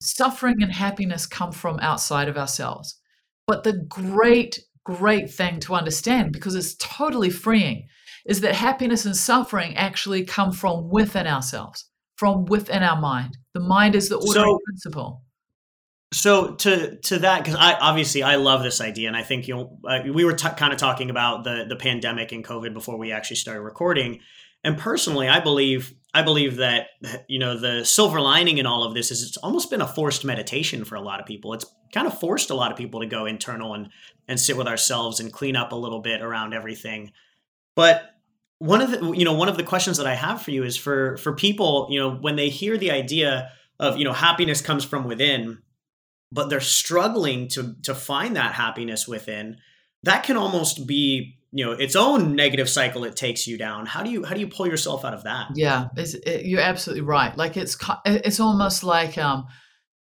suffering 0.00 0.62
and 0.62 0.72
happiness 0.72 1.26
come 1.26 1.50
from 1.50 1.80
outside 1.80 2.28
of 2.28 2.38
ourselves. 2.38 3.00
But 3.48 3.64
the 3.64 3.84
great 3.88 4.60
great 4.96 5.30
thing 5.30 5.60
to 5.60 5.74
understand 5.74 6.32
because 6.32 6.54
it's 6.54 6.74
totally 6.74 7.30
freeing 7.30 7.88
is 8.26 8.40
that 8.40 8.54
happiness 8.54 9.04
and 9.06 9.16
suffering 9.16 9.76
actually 9.76 10.24
come 10.24 10.52
from 10.52 10.88
within 10.90 11.26
ourselves, 11.26 11.86
from 12.16 12.44
within 12.46 12.82
our 12.82 13.00
mind. 13.00 13.38
The 13.54 13.60
mind 13.60 13.94
is 13.94 14.08
the 14.08 14.16
ordering 14.16 14.44
so, 14.44 14.58
principle. 14.64 15.22
so 16.12 16.54
to 16.56 16.96
to 17.00 17.18
that 17.20 17.42
because 17.42 17.56
i 17.56 17.74
obviously 17.74 18.22
i 18.22 18.36
love 18.36 18.62
this 18.62 18.80
idea 18.80 19.08
and 19.08 19.16
i 19.16 19.22
think 19.22 19.48
you 19.48 19.54
know 19.54 19.78
uh, 19.88 20.00
we 20.12 20.24
were 20.24 20.34
t- 20.34 20.48
kind 20.56 20.72
of 20.72 20.78
talking 20.78 21.10
about 21.10 21.44
the 21.44 21.66
the 21.68 21.76
pandemic 21.76 22.32
and 22.32 22.44
covid 22.44 22.74
before 22.74 22.98
we 22.98 23.12
actually 23.12 23.36
started 23.36 23.62
recording 23.62 24.20
and 24.64 24.78
personally 24.78 25.28
i 25.28 25.40
believe 25.40 25.94
i 26.14 26.22
believe 26.22 26.56
that 26.56 26.88
you 27.28 27.38
know 27.38 27.58
the 27.58 27.84
silver 27.84 28.20
lining 28.20 28.58
in 28.58 28.66
all 28.66 28.84
of 28.84 28.94
this 28.94 29.10
is 29.10 29.22
it's 29.22 29.36
almost 29.38 29.70
been 29.70 29.80
a 29.80 29.86
forced 29.86 30.24
meditation 30.24 30.84
for 30.84 30.96
a 30.96 31.00
lot 31.00 31.20
of 31.20 31.26
people. 31.26 31.52
It's 31.54 31.66
kind 31.92 32.06
of 32.06 32.18
forced 32.18 32.50
a 32.50 32.54
lot 32.54 32.70
of 32.70 32.78
people 32.78 33.00
to 33.00 33.06
go 33.06 33.26
internal 33.26 33.74
and 33.74 33.88
and 34.28 34.38
sit 34.38 34.56
with 34.56 34.66
ourselves 34.66 35.20
and 35.20 35.32
clean 35.32 35.56
up 35.56 35.72
a 35.72 35.76
little 35.76 36.00
bit 36.00 36.22
around 36.22 36.54
everything. 36.54 37.12
But 37.74 38.10
one 38.60 38.82
of 38.82 38.90
the 38.90 39.12
you 39.12 39.24
know 39.24 39.32
one 39.32 39.48
of 39.48 39.56
the 39.56 39.62
questions 39.62 39.96
that 39.96 40.06
i 40.06 40.14
have 40.14 40.42
for 40.42 40.50
you 40.50 40.62
is 40.62 40.76
for 40.76 41.16
for 41.16 41.34
people 41.34 41.88
you 41.90 41.98
know 41.98 42.10
when 42.10 42.36
they 42.36 42.50
hear 42.50 42.76
the 42.76 42.90
idea 42.90 43.50
of 43.80 43.96
you 43.96 44.04
know 44.04 44.12
happiness 44.12 44.60
comes 44.60 44.84
from 44.84 45.04
within 45.04 45.58
but 46.30 46.50
they're 46.50 46.60
struggling 46.60 47.48
to 47.48 47.74
to 47.82 47.94
find 47.94 48.36
that 48.36 48.52
happiness 48.52 49.08
within 49.08 49.56
that 50.02 50.24
can 50.24 50.36
almost 50.36 50.86
be 50.86 51.38
you 51.52 51.64
know 51.64 51.72
its 51.72 51.96
own 51.96 52.36
negative 52.36 52.68
cycle 52.68 53.04
it 53.04 53.16
takes 53.16 53.46
you 53.46 53.58
down. 53.58 53.86
How 53.86 54.02
do 54.02 54.10
you 54.10 54.24
how 54.24 54.34
do 54.34 54.40
you 54.40 54.48
pull 54.48 54.66
yourself 54.66 55.04
out 55.04 55.14
of 55.14 55.24
that? 55.24 55.48
Yeah 55.54 55.88
it, 55.96 56.46
you're 56.46 56.60
absolutely 56.60 57.02
right. 57.02 57.36
Like 57.36 57.56
it's 57.56 57.76
it's 58.06 58.40
almost 58.40 58.84
like 58.84 59.18
um 59.18 59.46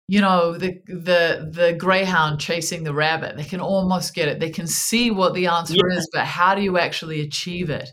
you 0.07 0.21
know 0.21 0.57
the 0.57 0.79
the 0.87 1.49
the 1.51 1.75
greyhound 1.77 2.39
chasing 2.39 2.83
the 2.83 2.93
rabbit. 2.93 3.37
They 3.37 3.43
can 3.43 3.59
almost 3.59 4.15
get 4.15 4.27
it. 4.27 4.39
They 4.39 4.51
can 4.51 4.67
see 4.67 5.11
what 5.11 5.33
the 5.33 5.47
answer 5.47 5.75
yeah. 5.75 5.97
is 5.97 6.09
but 6.11 6.25
how 6.25 6.55
do 6.55 6.61
you 6.61 6.77
actually 6.77 7.21
achieve 7.21 7.69
it? 7.69 7.89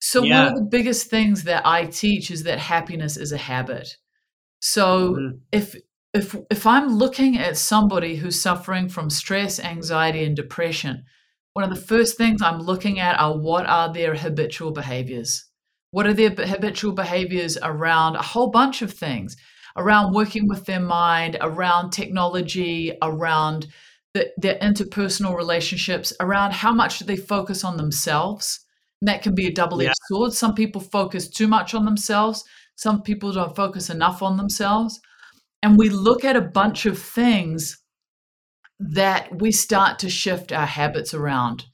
So 0.00 0.22
yeah. 0.22 0.44
one 0.44 0.52
of 0.52 0.58
the 0.58 0.68
biggest 0.70 1.10
things 1.10 1.42
that 1.44 1.66
i 1.66 1.84
teach 1.84 2.30
is 2.30 2.44
that 2.44 2.58
happiness 2.58 3.16
is 3.16 3.32
a 3.32 3.38
habit. 3.38 3.96
So 4.60 5.14
mm-hmm. 5.14 5.36
if 5.52 5.76
if 6.14 6.36
if 6.50 6.66
I'm 6.66 6.96
looking 6.96 7.38
at 7.38 7.56
somebody 7.56 8.16
who's 8.16 8.40
suffering 8.40 8.88
from 8.88 9.10
stress, 9.10 9.60
anxiety, 9.60 10.24
and 10.24 10.36
depression, 10.36 11.04
one 11.54 11.64
of 11.64 11.74
the 11.74 11.86
first 11.86 12.16
things 12.16 12.42
I'm 12.42 12.60
looking 12.60 13.00
at 13.00 13.18
are 13.18 13.36
what 13.36 13.66
are 13.66 13.92
their 13.92 14.14
habitual 14.14 14.70
behaviors? 14.70 15.44
What 15.90 16.06
are 16.06 16.12
their 16.12 16.30
habitual 16.30 16.92
behaviors 16.92 17.56
around 17.62 18.16
a 18.16 18.22
whole 18.22 18.50
bunch 18.50 18.82
of 18.82 18.92
things? 18.92 19.36
Around 19.76 20.14
working 20.14 20.48
with 20.48 20.66
their 20.66 20.80
mind, 20.80 21.36
around 21.40 21.90
technology, 21.90 22.92
around 23.02 23.68
the, 24.14 24.30
their 24.36 24.58
interpersonal 24.58 25.36
relationships, 25.36 26.12
around 26.20 26.52
how 26.52 26.72
much 26.72 26.98
do 26.98 27.04
they 27.04 27.16
focus 27.16 27.64
on 27.64 27.76
themselves? 27.76 28.60
And 29.00 29.08
that 29.08 29.22
can 29.22 29.34
be 29.34 29.46
a 29.46 29.52
double 29.52 29.80
edged 29.80 29.88
yeah. 29.88 30.16
sword. 30.16 30.32
Some 30.32 30.54
people 30.54 30.80
focus 30.80 31.28
too 31.28 31.46
much 31.46 31.74
on 31.74 31.84
themselves, 31.84 32.44
some 32.74 33.02
people 33.02 33.32
don't 33.32 33.56
focus 33.56 33.90
enough 33.90 34.22
on 34.22 34.36
themselves 34.36 35.00
and 35.62 35.76
we 35.76 35.88
look 35.88 36.24
at 36.24 36.36
a 36.36 36.40
bunch 36.40 36.86
of 36.86 36.98
things 36.98 37.77
that 38.80 39.40
we 39.40 39.50
start 39.50 39.98
to 40.00 40.10
shift 40.10 40.52
our 40.52 40.66
habits 40.66 41.14
around. 41.14 41.66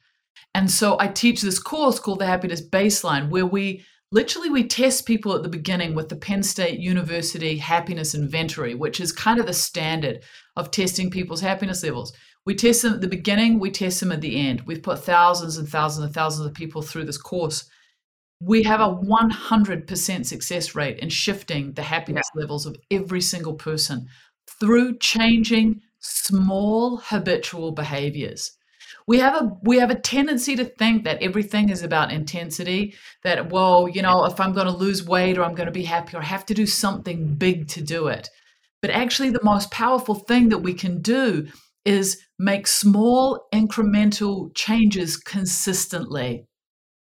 And 0.54 0.70
so 0.70 0.96
I 0.99 1.08
teach 1.08 1.42
this 1.42 1.58
course 1.58 1.99
called 1.99 2.20
the 2.20 2.26
Happiness 2.26 2.66
Baseline, 2.66 3.28
where 3.28 3.46
we 3.46 3.84
literally 4.12 4.50
we 4.50 4.64
test 4.64 5.06
people 5.06 5.34
at 5.34 5.42
the 5.42 5.49
beginning 5.49 5.94
with 5.94 6.08
the 6.08 6.16
Penn 6.16 6.42
State 6.42 6.78
University 6.78 7.56
Happiness 7.56 8.14
Inventory, 8.14 8.75
which 8.75 9.00
is 9.00 9.12
kind 9.12 9.40
of 9.40 9.46
the 9.46 9.52
standard 9.52 10.23
of 10.56 10.70
testing 10.70 11.11
people's 11.11 11.40
happiness 11.40 11.82
levels. 11.82 12.12
We 12.46 12.54
test 12.54 12.82
them 12.82 12.94
at 12.94 13.00
the 13.00 13.08
beginning, 13.08 13.58
we 13.58 13.70
test 13.70 14.00
them 14.00 14.12
at 14.12 14.20
the 14.20 14.37
end. 14.37 14.62
We've 14.62 14.82
put 14.82 15.04
thousands 15.04 15.56
and 15.56 15.68
thousands 15.68 16.04
and 16.04 16.14
thousands 16.14 16.46
of 16.46 16.54
people 16.54 16.82
through 16.82 17.04
this 17.04 17.18
course 17.18 17.68
we 18.40 18.62
have 18.64 18.80
a 18.80 18.94
100% 18.94 20.26
success 20.26 20.75
rate 20.75 20.99
in 20.99 21.08
shifting 21.08 21.73
the 21.73 21.82
happiness 21.82 22.28
yeah. 22.34 22.42
levels 22.42 22.66
of 22.66 22.76
every 22.90 23.20
single 23.20 23.54
person 23.54 24.06
through 24.61 24.99
changing 24.99 25.80
small 26.04 26.99
habitual 26.99 27.73
behaviors. 27.73 28.52
We 29.06 29.18
have 29.18 29.34
a 29.34 29.52
we 29.62 29.78
have 29.78 29.90
a 29.90 29.99
tendency 29.99 30.54
to 30.56 30.64
think 30.64 31.04
that 31.04 31.23
everything 31.23 31.68
is 31.70 31.82
about 31.82 32.12
intensity 32.12 32.94
that 33.23 33.50
well 33.50 33.88
you 33.88 34.02
know 34.02 34.25
if 34.25 34.40
i'm 34.40 34.54
going 34.54 34.66
to 34.66 34.73
lose 34.73 35.04
weight 35.04 35.37
or 35.37 35.44
i'm 35.44 35.54
going 35.54 35.66
to 35.66 35.73
be 35.73 35.84
happy 35.84 36.16
or 36.16 36.20
i 36.20 36.25
have 36.25 36.46
to 36.46 36.54
do 36.54 36.66
something 36.66 37.34
big 37.34 37.68
to 37.68 37.82
do 37.82 38.08
it. 38.08 38.30
But 38.80 38.90
actually 38.90 39.30
the 39.30 39.42
most 39.42 39.70
powerful 39.70 40.14
thing 40.14 40.50
that 40.50 40.58
we 40.58 40.75
can 40.75 41.00
do 41.02 41.49
is 41.84 42.23
make 42.38 42.66
small 42.66 43.46
incremental 43.52 44.54
changes 44.54 45.16
consistently 45.16 46.46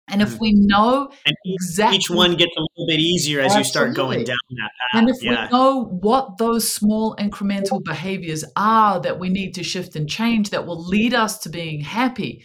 and 0.09 0.23
if 0.23 0.35
mm. 0.37 0.41
we 0.41 0.53
know 0.53 1.11
and 1.27 1.37
exactly 1.45 1.97
each 1.97 2.11
one 2.11 2.37
gets 2.37 2.53
a 2.57 2.61
little 2.61 2.87
bit 2.87 3.01
easier 3.01 3.41
as 3.41 3.47
absolutely. 3.47 3.61
you 3.61 3.65
start 3.65 3.95
going 3.95 4.25
down 4.25 4.39
that 4.51 4.71
path. 4.93 5.01
And 5.01 5.09
if 5.09 5.17
yeah. 5.23 5.47
we 5.47 5.59
know 5.59 5.85
what 5.85 6.39
those 6.39 6.71
small 6.71 7.17
incremental 7.17 7.83
behaviors 7.83 8.45
are 8.55 9.01
that 9.01 9.19
we 9.19 9.29
need 9.29 9.55
to 9.55 9.65
shift 9.65 9.97
and 9.97 10.09
change 10.09 10.51
that 10.51 10.67
will 10.67 10.83
lead 10.83 11.13
us 11.13 11.39
to 11.39 11.49
being 11.49 11.81
happy, 11.81 12.45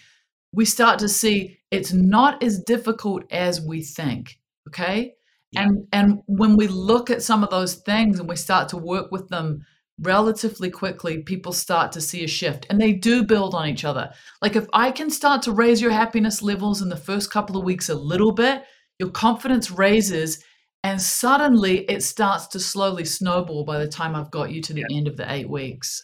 we 0.51 0.65
start 0.65 0.99
to 0.99 1.09
see 1.09 1.59
it's 1.69 1.93
not 1.93 2.41
as 2.41 2.59
difficult 2.59 3.23
as 3.31 3.61
we 3.61 3.83
think. 3.83 4.39
Okay. 4.67 5.13
Yeah. 5.51 5.63
And 5.63 5.87
and 5.91 6.21
when 6.27 6.55
we 6.55 6.67
look 6.67 7.09
at 7.09 7.21
some 7.21 7.43
of 7.43 7.49
those 7.49 7.75
things 7.75 8.19
and 8.19 8.27
we 8.27 8.37
start 8.37 8.69
to 8.69 8.77
work 8.77 9.11
with 9.11 9.27
them 9.29 9.65
relatively 10.01 10.69
quickly 10.69 11.19
people 11.19 11.53
start 11.53 11.91
to 11.91 12.01
see 12.01 12.23
a 12.23 12.27
shift 12.27 12.65
and 12.69 12.79
they 12.79 12.91
do 12.91 13.23
build 13.23 13.53
on 13.53 13.67
each 13.67 13.85
other. 13.85 14.11
Like 14.41 14.55
if 14.55 14.67
I 14.73 14.91
can 14.91 15.09
start 15.09 15.41
to 15.43 15.51
raise 15.51 15.81
your 15.81 15.91
happiness 15.91 16.41
levels 16.41 16.81
in 16.81 16.89
the 16.89 16.97
first 16.97 17.31
couple 17.31 17.57
of 17.57 17.63
weeks 17.63 17.89
a 17.89 17.95
little 17.95 18.31
bit, 18.31 18.63
your 18.99 19.09
confidence 19.09 19.71
raises 19.71 20.43
and 20.83 21.01
suddenly 21.01 21.79
it 21.89 22.03
starts 22.03 22.47
to 22.47 22.59
slowly 22.59 23.05
snowball 23.05 23.63
by 23.63 23.77
the 23.77 23.87
time 23.87 24.15
I've 24.15 24.31
got 24.31 24.51
you 24.51 24.61
to 24.63 24.73
the 24.73 24.85
yeah. 24.89 24.97
end 24.97 25.07
of 25.07 25.17
the 25.17 25.31
8 25.31 25.49
weeks. 25.49 26.03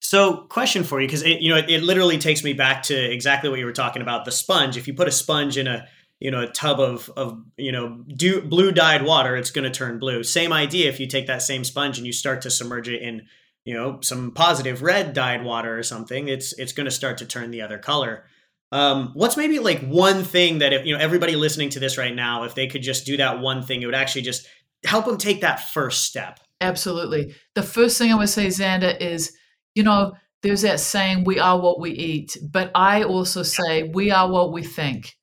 So, 0.00 0.46
question 0.48 0.84
for 0.84 1.00
you 1.00 1.08
because 1.08 1.24
you 1.24 1.48
know 1.48 1.56
it, 1.56 1.68
it 1.68 1.82
literally 1.82 2.18
takes 2.18 2.44
me 2.44 2.52
back 2.52 2.84
to 2.84 2.94
exactly 2.94 3.50
what 3.50 3.58
you 3.58 3.64
were 3.64 3.72
talking 3.72 4.02
about 4.02 4.24
the 4.24 4.30
sponge. 4.30 4.76
If 4.76 4.86
you 4.86 4.94
put 4.94 5.08
a 5.08 5.12
sponge 5.12 5.58
in 5.58 5.66
a 5.66 5.88
you 6.26 6.32
know 6.32 6.42
a 6.42 6.48
tub 6.48 6.80
of 6.80 7.08
of 7.16 7.40
you 7.56 7.70
know 7.70 8.02
do, 8.08 8.42
blue 8.42 8.72
dyed 8.72 9.04
water 9.04 9.36
it's 9.36 9.52
going 9.52 9.62
to 9.62 9.70
turn 9.70 10.00
blue. 10.00 10.24
Same 10.24 10.52
idea 10.52 10.88
if 10.88 10.98
you 10.98 11.06
take 11.06 11.28
that 11.28 11.40
same 11.40 11.62
sponge 11.62 11.98
and 11.98 12.06
you 12.06 12.12
start 12.12 12.42
to 12.42 12.50
submerge 12.50 12.88
it 12.88 13.00
in 13.00 13.28
you 13.64 13.72
know 13.72 14.00
some 14.02 14.32
positive 14.32 14.82
red 14.82 15.12
dyed 15.12 15.44
water 15.44 15.78
or 15.78 15.84
something 15.84 16.26
it's 16.26 16.52
it's 16.58 16.72
going 16.72 16.86
to 16.86 16.90
start 16.90 17.18
to 17.18 17.26
turn 17.26 17.52
the 17.52 17.62
other 17.62 17.78
color. 17.78 18.24
Um, 18.72 19.12
what's 19.14 19.36
maybe 19.36 19.60
like 19.60 19.80
one 19.82 20.24
thing 20.24 20.58
that 20.58 20.72
if 20.72 20.84
you 20.84 20.94
know 20.96 21.00
everybody 21.00 21.36
listening 21.36 21.68
to 21.70 21.78
this 21.78 21.96
right 21.96 22.12
now 22.12 22.42
if 22.42 22.56
they 22.56 22.66
could 22.66 22.82
just 22.82 23.06
do 23.06 23.16
that 23.18 23.38
one 23.38 23.62
thing 23.62 23.80
it 23.80 23.86
would 23.86 23.94
actually 23.94 24.22
just 24.22 24.48
help 24.84 25.04
them 25.04 25.18
take 25.18 25.42
that 25.42 25.60
first 25.60 26.06
step. 26.06 26.40
Absolutely. 26.60 27.36
The 27.54 27.62
first 27.62 27.98
thing 27.98 28.12
i 28.12 28.16
would 28.16 28.28
say 28.28 28.48
xander 28.48 29.00
is 29.00 29.32
you 29.76 29.84
know 29.84 30.14
there's 30.42 30.62
that 30.62 30.80
saying 30.80 31.22
we 31.22 31.38
are 31.38 31.60
what 31.60 31.78
we 31.78 31.92
eat 31.92 32.36
but 32.50 32.72
i 32.74 33.04
also 33.04 33.44
say 33.44 33.84
we 33.84 34.10
are 34.10 34.28
what 34.28 34.52
we 34.52 34.64
think 34.64 35.16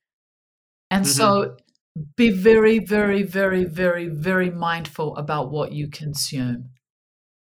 and 0.94 1.06
mm-hmm. 1.06 1.12
so 1.12 1.58
be 2.16 2.30
very, 2.30 2.78
very, 2.78 3.24
very, 3.24 3.64
very, 3.64 4.08
very 4.08 4.52
mindful 4.52 5.16
about 5.18 5.52
what 5.52 5.72
you 5.72 5.90
consume. 5.90 6.70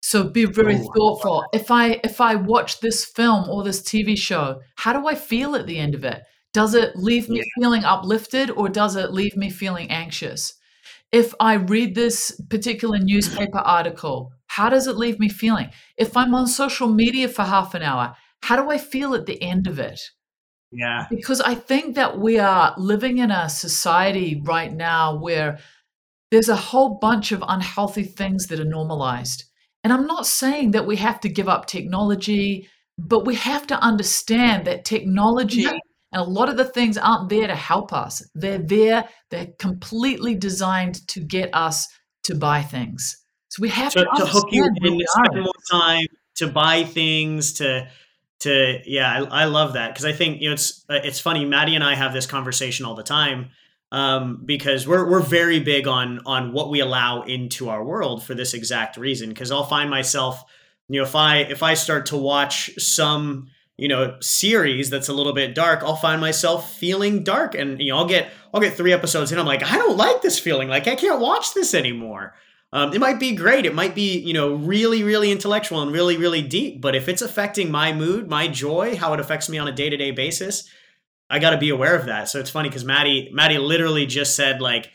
So 0.03 0.23
be 0.23 0.45
very 0.45 0.75
oh, 0.75 0.91
thoughtful. 0.95 1.45
If 1.51 1.71
I 1.71 1.99
if 2.03 2.21
I 2.21 2.35
watch 2.35 2.81
this 2.81 3.03
film 3.03 3.49
or 3.49 3.63
this 3.63 3.81
TV 3.81 4.15
show, 4.15 4.61
how 4.75 4.93
do 4.93 5.07
I 5.07 5.15
feel 5.15 5.55
at 5.55 5.65
the 5.65 5.79
end 5.79 5.95
of 5.95 6.03
it? 6.05 6.21
Does 6.53 6.75
it 6.75 6.95
leave 6.95 7.29
me 7.29 7.37
yeah. 7.37 7.43
feeling 7.55 7.83
uplifted 7.83 8.51
or 8.51 8.69
does 8.69 8.95
it 8.95 9.11
leave 9.11 9.35
me 9.35 9.49
feeling 9.49 9.89
anxious? 9.89 10.53
If 11.11 11.33
I 11.39 11.53
read 11.55 11.95
this 11.95 12.39
particular 12.49 12.99
newspaper 12.99 13.59
article, 13.59 14.33
how 14.47 14.69
does 14.69 14.85
it 14.85 14.97
leave 14.97 15.19
me 15.19 15.29
feeling? 15.29 15.69
If 15.97 16.15
I'm 16.15 16.35
on 16.35 16.47
social 16.47 16.87
media 16.87 17.27
for 17.27 17.43
half 17.43 17.73
an 17.73 17.81
hour, 17.81 18.15
how 18.43 18.55
do 18.61 18.69
I 18.69 18.77
feel 18.77 19.15
at 19.15 19.25
the 19.25 19.41
end 19.41 19.65
of 19.65 19.79
it? 19.79 19.99
Yeah. 20.71 21.05
Because 21.09 21.41
I 21.41 21.55
think 21.55 21.95
that 21.95 22.19
we 22.19 22.39
are 22.39 22.73
living 22.77 23.17
in 23.17 23.31
a 23.31 23.49
society 23.49 24.41
right 24.43 24.73
now 24.73 25.17
where 25.17 25.59
there's 26.31 26.49
a 26.49 26.55
whole 26.55 26.97
bunch 26.99 27.31
of 27.31 27.43
unhealthy 27.45 28.03
things 28.03 28.47
that 28.47 28.59
are 28.59 28.65
normalized. 28.65 29.43
And 29.83 29.91
I'm 29.91 30.07
not 30.07 30.25
saying 30.25 30.71
that 30.71 30.87
we 30.87 30.95
have 30.97 31.19
to 31.21 31.29
give 31.29 31.49
up 31.49 31.65
technology, 31.65 32.69
but 32.97 33.25
we 33.25 33.35
have 33.35 33.67
to 33.67 33.75
understand 33.75 34.65
that 34.65 34.85
technology 34.85 35.61
yeah. 35.61 35.71
and 36.13 36.21
a 36.21 36.23
lot 36.23 36.49
of 36.49 36.57
the 36.57 36.65
things 36.65 36.97
aren't 36.97 37.29
there 37.29 37.47
to 37.47 37.55
help 37.55 37.91
us. 37.91 38.23
They're 38.33 38.59
there, 38.59 39.09
they're 39.29 39.49
completely 39.59 40.35
designed 40.35 41.05
to 41.09 41.19
get 41.19 41.49
us 41.53 41.87
to 42.23 42.35
buy 42.35 42.61
things. 42.61 43.17
So 43.49 43.61
we 43.61 43.69
have 43.69 43.91
to, 43.93 44.05
to, 44.05 44.09
to 44.17 44.25
hook 44.25 44.47
you 44.51 44.63
in, 44.63 44.99
spend 45.07 45.43
more 45.43 45.51
time 45.69 46.05
to 46.35 46.47
buy 46.47 46.83
things, 46.83 47.53
to 47.53 47.89
to 48.41 48.81
yeah 48.85 49.23
I, 49.29 49.43
I 49.43 49.45
love 49.45 49.73
that. 49.73 49.89
Because 49.89 50.05
I 50.05 50.13
think 50.13 50.41
you 50.41 50.49
know 50.49 50.53
it's 50.53 50.83
uh, 50.89 50.99
it's 51.03 51.19
funny 51.19 51.45
Maddie 51.45 51.75
and 51.75 51.83
I 51.83 51.95
have 51.95 52.13
this 52.13 52.25
conversation 52.25 52.85
all 52.85 52.95
the 52.95 53.03
time 53.03 53.49
um, 53.91 54.41
because 54.45 54.87
we're 54.87 55.09
we're 55.09 55.21
very 55.21 55.59
big 55.59 55.87
on 55.87 56.19
on 56.25 56.53
what 56.53 56.69
we 56.69 56.79
allow 56.79 57.23
into 57.23 57.69
our 57.69 57.83
world 57.83 58.23
for 58.23 58.33
this 58.33 58.53
exact 58.53 58.97
reason. 58.97 59.29
Because 59.29 59.51
I'll 59.51 59.65
find 59.65 59.89
myself 59.89 60.43
you 60.87 60.99
know 60.99 61.05
if 61.05 61.15
I 61.15 61.37
if 61.37 61.63
I 61.63 61.73
start 61.75 62.07
to 62.07 62.17
watch 62.17 62.71
some 62.77 63.47
you 63.77 63.87
know 63.87 64.17
series 64.21 64.89
that's 64.89 65.07
a 65.09 65.13
little 65.13 65.33
bit 65.33 65.55
dark 65.55 65.81
I'll 65.81 65.95
find 65.95 66.19
myself 66.19 66.73
feeling 66.75 67.23
dark. 67.23 67.55
And 67.55 67.79
you 67.81 67.91
know 67.91 67.97
I'll 67.97 68.07
get 68.07 68.31
I'll 68.53 68.61
get 68.61 68.73
3 68.73 68.91
episodes 68.91 69.31
and 69.31 69.39
I'm 69.39 69.47
like 69.47 69.63
I 69.63 69.77
don't 69.77 69.97
like 69.97 70.21
this 70.21 70.39
feeling. 70.39 70.67
Like 70.67 70.87
I 70.87 70.95
can't 70.95 71.21
watch 71.21 71.53
this 71.53 71.73
anymore 71.73 72.33
Um, 72.73 72.93
it 72.93 72.99
might 72.99 73.19
be 73.19 73.35
great. 73.35 73.65
It 73.65 73.75
might 73.75 73.95
be, 73.95 74.17
you 74.19 74.33
know, 74.33 74.53
really, 74.53 75.03
really 75.03 75.31
intellectual 75.31 75.81
and 75.81 75.91
really, 75.91 76.15
really 76.17 76.41
deep. 76.41 76.79
But 76.79 76.95
if 76.95 77.09
it's 77.09 77.21
affecting 77.21 77.69
my 77.69 77.91
mood, 77.91 78.29
my 78.29 78.47
joy, 78.47 78.95
how 78.95 79.13
it 79.13 79.19
affects 79.19 79.49
me 79.49 79.57
on 79.57 79.67
a 79.67 79.73
day 79.73 79.89
to 79.89 79.97
day 79.97 80.11
basis, 80.11 80.69
I 81.29 81.39
got 81.39 81.51
to 81.51 81.57
be 81.57 81.69
aware 81.69 81.95
of 81.95 82.05
that. 82.05 82.29
So 82.29 82.39
it's 82.39 82.49
funny 82.49 82.69
because 82.69 82.85
Maddie, 82.85 83.29
Maddie 83.33 83.57
literally 83.57 84.05
just 84.05 84.35
said 84.35 84.61
like, 84.61 84.89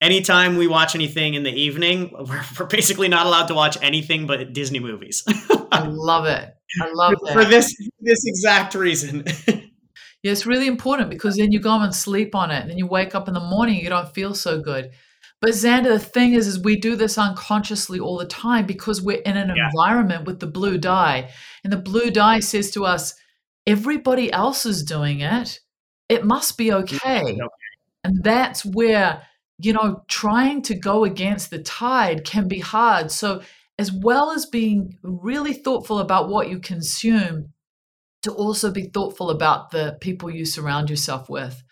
anytime 0.00 0.56
we 0.56 0.66
watch 0.66 0.94
anything 0.94 1.34
in 1.34 1.42
the 1.42 1.52
evening, 1.52 2.10
we're, 2.18 2.42
we're 2.58 2.66
basically 2.66 3.08
not 3.08 3.26
allowed 3.26 3.46
to 3.46 3.54
watch 3.54 3.76
anything 3.82 4.26
but 4.26 4.52
Disney 4.52 4.80
movies. 4.80 5.22
I 5.70 5.86
love 5.86 6.26
it. 6.26 6.52
I 6.80 6.92
love 6.92 7.14
that. 7.24 7.32
For 7.32 7.44
this 7.44 7.74
this 8.00 8.24
exact 8.24 8.74
reason. 8.74 9.24
yeah, 9.46 9.62
it's 10.32 10.46
really 10.46 10.66
important 10.66 11.10
because 11.10 11.36
then 11.36 11.52
you 11.52 11.60
go 11.60 11.80
and 11.80 11.94
sleep 11.94 12.34
on 12.34 12.50
it, 12.50 12.60
and 12.60 12.70
then 12.70 12.78
you 12.78 12.86
wake 12.86 13.14
up 13.14 13.28
in 13.28 13.34
the 13.34 13.40
morning, 13.40 13.76
you 13.76 13.88
don't 13.88 14.12
feel 14.12 14.34
so 14.34 14.60
good. 14.60 14.90
But 15.40 15.50
Xander, 15.50 15.84
the 15.84 15.98
thing 15.98 16.34
is, 16.34 16.46
is 16.46 16.60
we 16.60 16.76
do 16.76 16.96
this 16.96 17.16
unconsciously 17.16 17.98
all 17.98 18.18
the 18.18 18.26
time 18.26 18.66
because 18.66 19.00
we're 19.00 19.22
in 19.22 19.36
an 19.36 19.52
yeah. 19.56 19.66
environment 19.66 20.26
with 20.26 20.40
the 20.40 20.46
blue 20.46 20.76
dye, 20.76 21.30
and 21.64 21.72
the 21.72 21.78
blue 21.78 22.10
dye 22.10 22.40
says 22.40 22.70
to 22.72 22.84
us, 22.84 23.14
everybody 23.66 24.32
else 24.32 24.66
is 24.66 24.82
doing 24.82 25.20
it. 25.20 25.60
It 26.08 26.24
must 26.24 26.58
be 26.58 26.66
mm, 26.66 26.82
okay. 26.82 27.22
okay. 27.22 27.38
And 28.04 28.22
that's 28.22 28.64
where 28.64 29.22
you 29.62 29.74
know, 29.74 30.02
trying 30.08 30.62
to 30.62 30.74
go 30.74 31.04
against 31.04 31.50
the 31.50 31.62
tide 31.62 32.24
can 32.24 32.48
be 32.48 32.60
hard. 32.60 33.10
So, 33.10 33.42
as 33.78 33.92
well 33.92 34.30
as 34.30 34.46
being 34.46 34.98
really 35.02 35.52
thoughtful 35.52 35.98
about 35.98 36.28
what 36.28 36.48
you 36.48 36.58
consume, 36.58 37.52
to 38.22 38.32
also 38.32 38.70
be 38.70 38.84
thoughtful 38.84 39.30
about 39.30 39.70
the 39.70 39.96
people 40.00 40.30
you 40.30 40.44
surround 40.44 40.90
yourself 40.90 41.30
with 41.30 41.62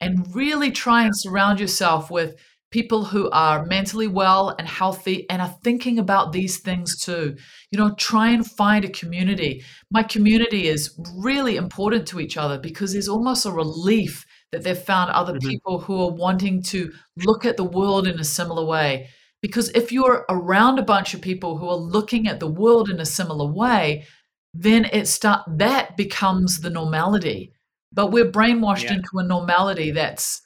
and 0.00 0.34
really 0.34 0.70
try 0.70 1.04
and 1.04 1.16
surround 1.16 1.58
yourself 1.58 2.10
with 2.10 2.36
people 2.70 3.04
who 3.04 3.30
are 3.30 3.64
mentally 3.64 4.08
well 4.08 4.54
and 4.58 4.66
healthy 4.66 5.28
and 5.30 5.40
are 5.40 5.56
thinking 5.62 5.98
about 5.98 6.32
these 6.32 6.58
things 6.58 6.98
too. 6.98 7.36
You 7.70 7.78
know, 7.78 7.94
try 7.94 8.30
and 8.30 8.46
find 8.46 8.84
a 8.84 8.90
community. 8.90 9.64
My 9.90 10.02
community 10.02 10.66
is 10.66 10.98
really 11.16 11.56
important 11.56 12.06
to 12.08 12.20
each 12.20 12.36
other 12.36 12.58
because 12.58 12.92
there's 12.92 13.08
almost 13.08 13.46
a 13.46 13.52
relief 13.52 14.26
that 14.52 14.62
they've 14.62 14.76
found 14.76 15.10
other 15.10 15.34
mm-hmm. 15.34 15.48
people 15.48 15.78
who 15.80 16.00
are 16.00 16.12
wanting 16.12 16.62
to 16.64 16.92
look 17.24 17.44
at 17.44 17.56
the 17.56 17.64
world 17.64 18.06
in 18.06 18.18
a 18.18 18.24
similar 18.24 18.64
way. 18.64 19.08
Because 19.42 19.68
if 19.70 19.92
you're 19.92 20.24
around 20.28 20.78
a 20.78 20.84
bunch 20.84 21.14
of 21.14 21.20
people 21.20 21.58
who 21.58 21.68
are 21.68 21.76
looking 21.76 22.26
at 22.26 22.40
the 22.40 22.50
world 22.50 22.90
in 22.90 23.00
a 23.00 23.06
similar 23.06 23.46
way, 23.46 24.06
then 24.54 24.86
it 24.86 25.06
start 25.06 25.42
that 25.58 25.96
becomes 25.96 26.60
the 26.60 26.70
normality. 26.70 27.52
But 27.92 28.10
we're 28.10 28.30
brainwashed 28.30 28.84
yeah. 28.84 28.94
into 28.94 29.18
a 29.18 29.22
normality 29.22 29.90
that's 29.90 30.42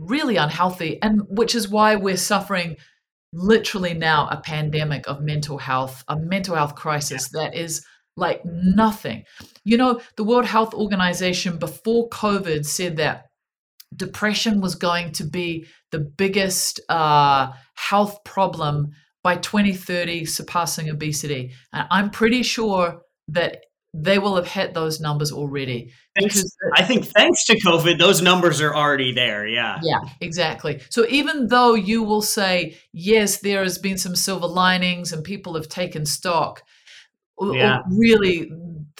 really 0.00 0.36
unhealthy, 0.36 1.00
and 1.02 1.22
which 1.28 1.54
is 1.54 1.68
why 1.68 1.96
we're 1.96 2.16
suffering 2.16 2.76
literally 3.32 3.94
now 3.94 4.28
a 4.28 4.40
pandemic 4.40 5.06
of 5.06 5.20
mental 5.20 5.58
health, 5.58 6.02
a 6.08 6.16
mental 6.16 6.56
health 6.56 6.74
crisis 6.74 7.30
yeah. 7.32 7.42
that 7.42 7.54
is 7.54 7.84
like 8.16 8.42
nothing. 8.44 9.24
You 9.64 9.76
know, 9.76 10.00
the 10.16 10.24
World 10.24 10.46
Health 10.46 10.74
Organization 10.74 11.58
before 11.58 12.08
COVID 12.08 12.66
said 12.66 12.96
that 12.96 13.26
depression 13.94 14.60
was 14.60 14.74
going 14.74 15.12
to 15.12 15.24
be 15.24 15.66
the 15.92 16.00
biggest 16.00 16.80
uh, 16.88 17.52
health 17.74 18.18
problem 18.24 18.90
by 19.22 19.36
2030, 19.36 20.24
surpassing 20.24 20.88
obesity. 20.88 21.52
And 21.72 21.86
I'm 21.90 22.10
pretty 22.10 22.42
sure 22.42 23.02
that 23.28 23.58
they 23.92 24.18
will 24.18 24.36
have 24.36 24.46
hit 24.46 24.74
those 24.74 25.00
numbers 25.00 25.32
already. 25.32 25.92
Because 26.14 26.56
I 26.74 26.82
think 26.84 27.06
thanks 27.06 27.44
to 27.46 27.58
COVID, 27.60 27.98
those 27.98 28.22
numbers 28.22 28.60
are 28.60 28.74
already 28.74 29.12
there. 29.12 29.46
Yeah. 29.46 29.78
Yeah, 29.82 30.00
exactly. 30.20 30.80
So 30.90 31.06
even 31.08 31.48
though 31.48 31.74
you 31.74 32.02
will 32.02 32.22
say, 32.22 32.76
yes, 32.92 33.38
there 33.38 33.62
has 33.62 33.78
been 33.78 33.98
some 33.98 34.14
silver 34.14 34.46
linings 34.46 35.12
and 35.12 35.24
people 35.24 35.54
have 35.54 35.68
taken 35.68 36.06
stock, 36.06 36.62
yeah. 37.40 37.78
really 37.90 38.50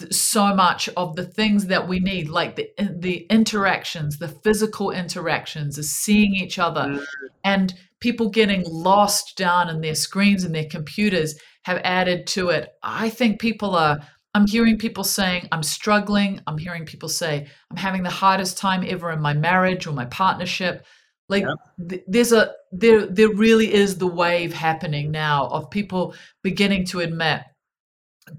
so 0.09 0.55
much 0.55 0.89
of 0.97 1.15
the 1.15 1.25
things 1.25 1.67
that 1.67 1.87
we 1.87 1.99
need 1.99 2.27
like 2.27 2.55
the 2.55 2.69
the 2.97 3.27
interactions 3.29 4.17
the 4.17 4.27
physical 4.27 4.89
interactions 4.89 5.77
is 5.77 5.91
seeing 5.91 6.33
each 6.33 6.57
other 6.57 6.81
mm. 6.81 7.05
and 7.43 7.75
people 7.99 8.29
getting 8.29 8.63
lost 8.65 9.37
down 9.37 9.69
in 9.69 9.81
their 9.81 9.93
screens 9.93 10.43
and 10.43 10.55
their 10.55 10.65
computers 10.65 11.35
have 11.63 11.79
added 11.83 12.25
to 12.25 12.49
it 12.49 12.69
i 12.81 13.09
think 13.09 13.39
people 13.39 13.75
are 13.75 13.99
i'm 14.33 14.47
hearing 14.47 14.77
people 14.77 15.03
saying 15.03 15.47
i'm 15.51 15.63
struggling. 15.63 16.41
I'm 16.47 16.57
hearing 16.57 16.85
people 16.85 17.09
say 17.09 17.47
i'm 17.69 17.77
having 17.77 18.03
the 18.03 18.09
hardest 18.09 18.57
time 18.57 18.83
ever 18.87 19.11
in 19.11 19.21
my 19.21 19.33
marriage 19.33 19.87
or 19.87 19.93
my 19.93 20.05
partnership. 20.05 20.85
Like 21.29 21.45
th- 21.89 22.03
there's 22.07 22.33
a 22.33 22.53
there 22.71 23.05
there 23.05 23.29
really 23.29 23.73
is 23.73 23.97
the 23.97 24.07
wave 24.07 24.53
happening 24.53 25.11
now 25.11 25.47
of 25.47 25.69
people 25.69 26.13
beginning 26.43 26.85
to 26.87 26.99
admit 26.99 27.41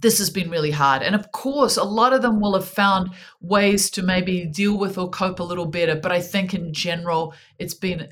this 0.00 0.18
has 0.18 0.30
been 0.30 0.50
really 0.50 0.70
hard. 0.70 1.02
And 1.02 1.14
of 1.14 1.32
course, 1.32 1.76
a 1.76 1.84
lot 1.84 2.12
of 2.12 2.22
them 2.22 2.40
will 2.40 2.54
have 2.54 2.68
found 2.68 3.10
ways 3.40 3.90
to 3.90 4.02
maybe 4.02 4.44
deal 4.46 4.78
with 4.78 4.98
or 4.98 5.10
cope 5.10 5.40
a 5.40 5.44
little 5.44 5.66
better. 5.66 5.96
But 5.96 6.12
I 6.12 6.20
think 6.20 6.54
in 6.54 6.72
general, 6.72 7.34
it's 7.58 7.74
been 7.74 8.08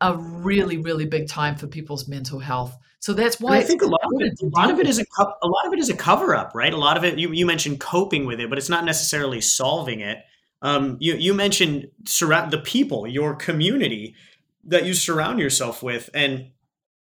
a 0.00 0.16
really, 0.16 0.76
really 0.76 1.06
big 1.06 1.28
time 1.28 1.56
for 1.56 1.66
people's 1.66 2.08
mental 2.08 2.38
health. 2.38 2.76
So 3.00 3.14
that's 3.14 3.40
why 3.40 3.56
I 3.56 3.62
think 3.62 3.80
a 3.80 3.86
lot 3.86 4.00
of 4.04 4.20
it, 4.20 4.38
a 4.42 4.46
lot 4.46 4.70
of 4.70 4.78
it 4.78 4.86
is 4.86 4.98
a 4.98 5.04
a 5.18 5.48
lot 5.48 5.66
of 5.66 5.72
it 5.72 5.78
is 5.78 5.88
a 5.88 5.96
cover 5.96 6.34
up, 6.34 6.52
right? 6.54 6.72
A 6.72 6.76
lot 6.76 6.98
of 6.98 7.04
it 7.04 7.18
you, 7.18 7.32
you 7.32 7.46
mentioned 7.46 7.80
coping 7.80 8.26
with 8.26 8.40
it, 8.40 8.50
but 8.50 8.58
it's 8.58 8.68
not 8.68 8.84
necessarily 8.84 9.40
solving 9.40 10.00
it. 10.00 10.18
Um, 10.60 10.98
you 11.00 11.14
you 11.14 11.32
mentioned 11.32 11.88
surround 12.04 12.50
the 12.50 12.58
people, 12.58 13.06
your 13.06 13.34
community 13.34 14.14
that 14.64 14.84
you 14.84 14.92
surround 14.92 15.38
yourself 15.38 15.82
with, 15.82 16.10
and 16.12 16.50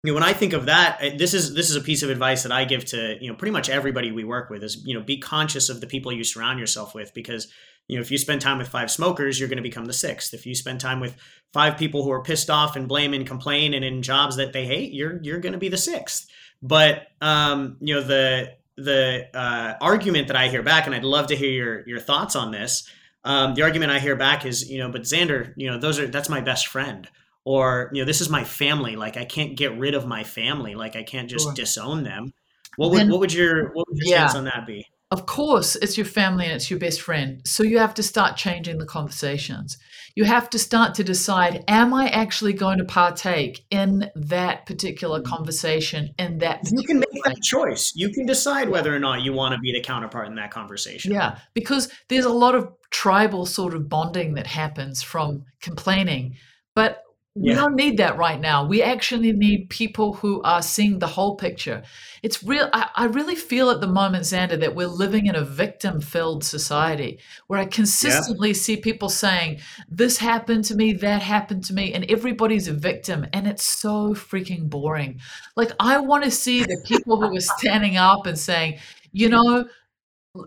you 0.03 0.11
know, 0.11 0.15
when 0.15 0.23
I 0.23 0.31
think 0.31 0.53
of 0.53 0.67
that, 0.67 1.17
this 1.17 1.33
is 1.33 1.53
this 1.53 1.69
is 1.69 1.75
a 1.75 1.81
piece 1.81 2.03
of 2.03 2.09
advice 2.09 2.43
that 2.43 2.53
I 2.53 2.63
give 2.63 2.85
to 2.85 3.17
you 3.19 3.29
know 3.29 3.35
pretty 3.35 3.51
much 3.51 3.69
everybody 3.69 4.11
we 4.11 4.23
work 4.23 4.49
with 4.49 4.63
is 4.63 4.81
you 4.85 4.97
know 4.97 5.03
be 5.03 5.17
conscious 5.17 5.67
of 5.67 5.81
the 5.81 5.87
people 5.87 6.11
you 6.11 6.23
surround 6.23 6.57
yourself 6.57 6.95
with 6.95 7.13
because 7.13 7.49
you 7.89 7.97
know 7.97 8.01
if 8.01 8.09
you 8.09 8.17
spend 8.17 8.39
time 8.39 8.57
with 8.57 8.69
five 8.69 8.89
smokers, 8.89 9.37
you're 9.37 9.49
going 9.49 9.57
to 9.57 9.63
become 9.63 9.85
the 9.85 9.93
sixth. 9.93 10.33
If 10.33 10.45
you 10.45 10.55
spend 10.55 10.79
time 10.79 11.01
with 11.01 11.17
five 11.51 11.77
people 11.77 12.03
who 12.03 12.11
are 12.11 12.23
pissed 12.23 12.49
off 12.49 12.77
and 12.77 12.87
blame 12.87 13.13
and 13.13 13.27
complain 13.27 13.73
and 13.73 13.83
in 13.83 14.01
jobs 14.01 14.37
that 14.37 14.53
they 14.53 14.65
hate, 14.65 14.93
you're 14.93 15.19
you're 15.21 15.39
going 15.39 15.53
to 15.53 15.59
be 15.59 15.69
the 15.69 15.77
sixth. 15.77 16.27
But 16.61 17.07
um, 17.19 17.75
you 17.81 17.95
know 17.95 18.01
the 18.01 18.55
the 18.77 19.27
uh, 19.33 19.75
argument 19.81 20.27
that 20.27 20.37
I 20.37 20.47
hear 20.47 20.63
back, 20.63 20.85
and 20.85 20.95
I'd 20.95 21.03
love 21.03 21.27
to 21.27 21.35
hear 21.35 21.51
your 21.51 21.87
your 21.89 21.99
thoughts 21.99 22.37
on 22.37 22.51
this. 22.51 22.89
Um, 23.25 23.53
the 23.53 23.63
argument 23.63 23.91
I 23.91 23.99
hear 23.99 24.15
back 24.15 24.45
is, 24.45 24.69
you 24.71 24.77
know, 24.77 24.89
but 24.89 25.01
Xander, 25.01 25.53
you 25.57 25.69
know, 25.69 25.77
those 25.77 25.99
are 25.99 26.07
that's 26.07 26.29
my 26.29 26.39
best 26.39 26.67
friend 26.67 27.05
or 27.49 27.89
you 27.93 27.99
know 27.99 28.05
this 28.05 28.21
is 28.21 28.29
my 28.29 28.43
family 28.43 28.95
like 28.95 29.17
i 29.17 29.25
can't 29.25 29.57
get 29.57 29.75
rid 29.75 29.95
of 29.95 30.05
my 30.05 30.23
family 30.23 30.75
like 30.75 30.95
i 30.95 31.01
can't 31.01 31.27
just 31.27 31.45
sure. 31.45 31.53
disown 31.55 32.03
them. 32.03 32.31
What 32.77 32.91
would 32.91 32.99
then, 32.99 33.09
what 33.09 33.19
would 33.21 33.33
your 33.33 33.73
what 33.73 33.87
would 33.89 33.97
your 33.97 34.15
yeah, 34.15 34.27
stance 34.27 34.35
on 34.35 34.43
that 34.43 34.67
be? 34.67 34.85
Of 35.09 35.25
course 35.25 35.75
it's 35.75 35.97
your 35.97 36.05
family 36.05 36.45
and 36.45 36.53
it's 36.53 36.69
your 36.69 36.79
best 36.79 37.01
friend. 37.01 37.41
So 37.45 37.63
you 37.63 37.79
have 37.79 37.95
to 37.95 38.03
start 38.03 38.37
changing 38.37 38.77
the 38.77 38.85
conversations. 38.85 39.79
You 40.15 40.25
have 40.25 40.47
to 40.51 40.59
start 40.59 40.93
to 40.95 41.03
decide 41.03 41.63
am 41.67 41.91
i 41.91 42.07
actually 42.09 42.53
going 42.53 42.77
to 42.77 42.85
partake 42.85 43.65
in 43.71 44.11
that 44.15 44.67
particular 44.67 45.19
mm-hmm. 45.19 45.33
conversation 45.33 46.13
in 46.19 46.37
that 46.37 46.59
you 46.71 46.83
can 46.83 46.99
make 46.99 47.23
that 47.25 47.41
choice. 47.41 47.93
You 47.95 48.09
can 48.09 48.27
decide 48.27 48.69
whether 48.69 48.95
or 48.95 48.99
not 48.99 49.23
you 49.23 49.33
want 49.33 49.55
to 49.55 49.59
be 49.59 49.71
the 49.73 49.81
counterpart 49.81 50.27
in 50.27 50.35
that 50.35 50.51
conversation. 50.51 51.13
Yeah 51.13 51.39
because 51.55 51.91
there's 52.09 52.25
a 52.25 52.39
lot 52.45 52.53
of 52.53 52.69
tribal 52.91 53.47
sort 53.47 53.73
of 53.73 53.89
bonding 53.89 54.35
that 54.35 54.45
happens 54.45 55.01
from 55.01 55.45
complaining. 55.61 56.35
But 56.75 57.03
we 57.35 57.53
don't 57.53 57.75
need 57.75 57.97
that 57.97 58.17
right 58.17 58.39
now. 58.39 58.65
We 58.65 58.81
actually 58.81 59.31
need 59.31 59.69
people 59.69 60.13
who 60.13 60.41
are 60.41 60.61
seeing 60.61 60.97
the 60.97 61.07
whole 61.07 61.35
picture. 61.37 61.83
It's 62.23 62.43
real. 62.43 62.69
I, 62.73 62.89
I 62.95 63.05
really 63.05 63.35
feel 63.35 63.69
at 63.69 63.81
the 63.81 63.87
moment, 63.87 64.23
Xander, 64.23 64.59
that 64.59 64.75
we're 64.75 64.87
living 64.87 65.27
in 65.27 65.35
a 65.35 65.43
victim 65.43 66.01
filled 66.01 66.43
society 66.43 67.19
where 67.47 67.59
I 67.59 67.65
consistently 67.65 68.49
yeah. 68.49 68.55
see 68.55 68.77
people 68.77 69.09
saying, 69.09 69.59
This 69.89 70.17
happened 70.17 70.65
to 70.65 70.75
me, 70.75 70.93
that 70.93 71.21
happened 71.21 71.63
to 71.65 71.73
me, 71.73 71.93
and 71.93 72.03
everybody's 72.09 72.67
a 72.67 72.73
victim. 72.73 73.27
And 73.31 73.47
it's 73.47 73.63
so 73.63 74.15
freaking 74.15 74.67
boring. 74.67 75.19
Like, 75.55 75.71
I 75.79 75.99
want 75.99 76.23
to 76.23 76.31
see 76.31 76.63
the 76.63 76.83
people 76.85 77.21
who 77.21 77.35
are 77.35 77.41
standing 77.41 77.95
up 77.95 78.25
and 78.25 78.37
saying, 78.37 78.79
You 79.11 79.29
know, 79.29 79.65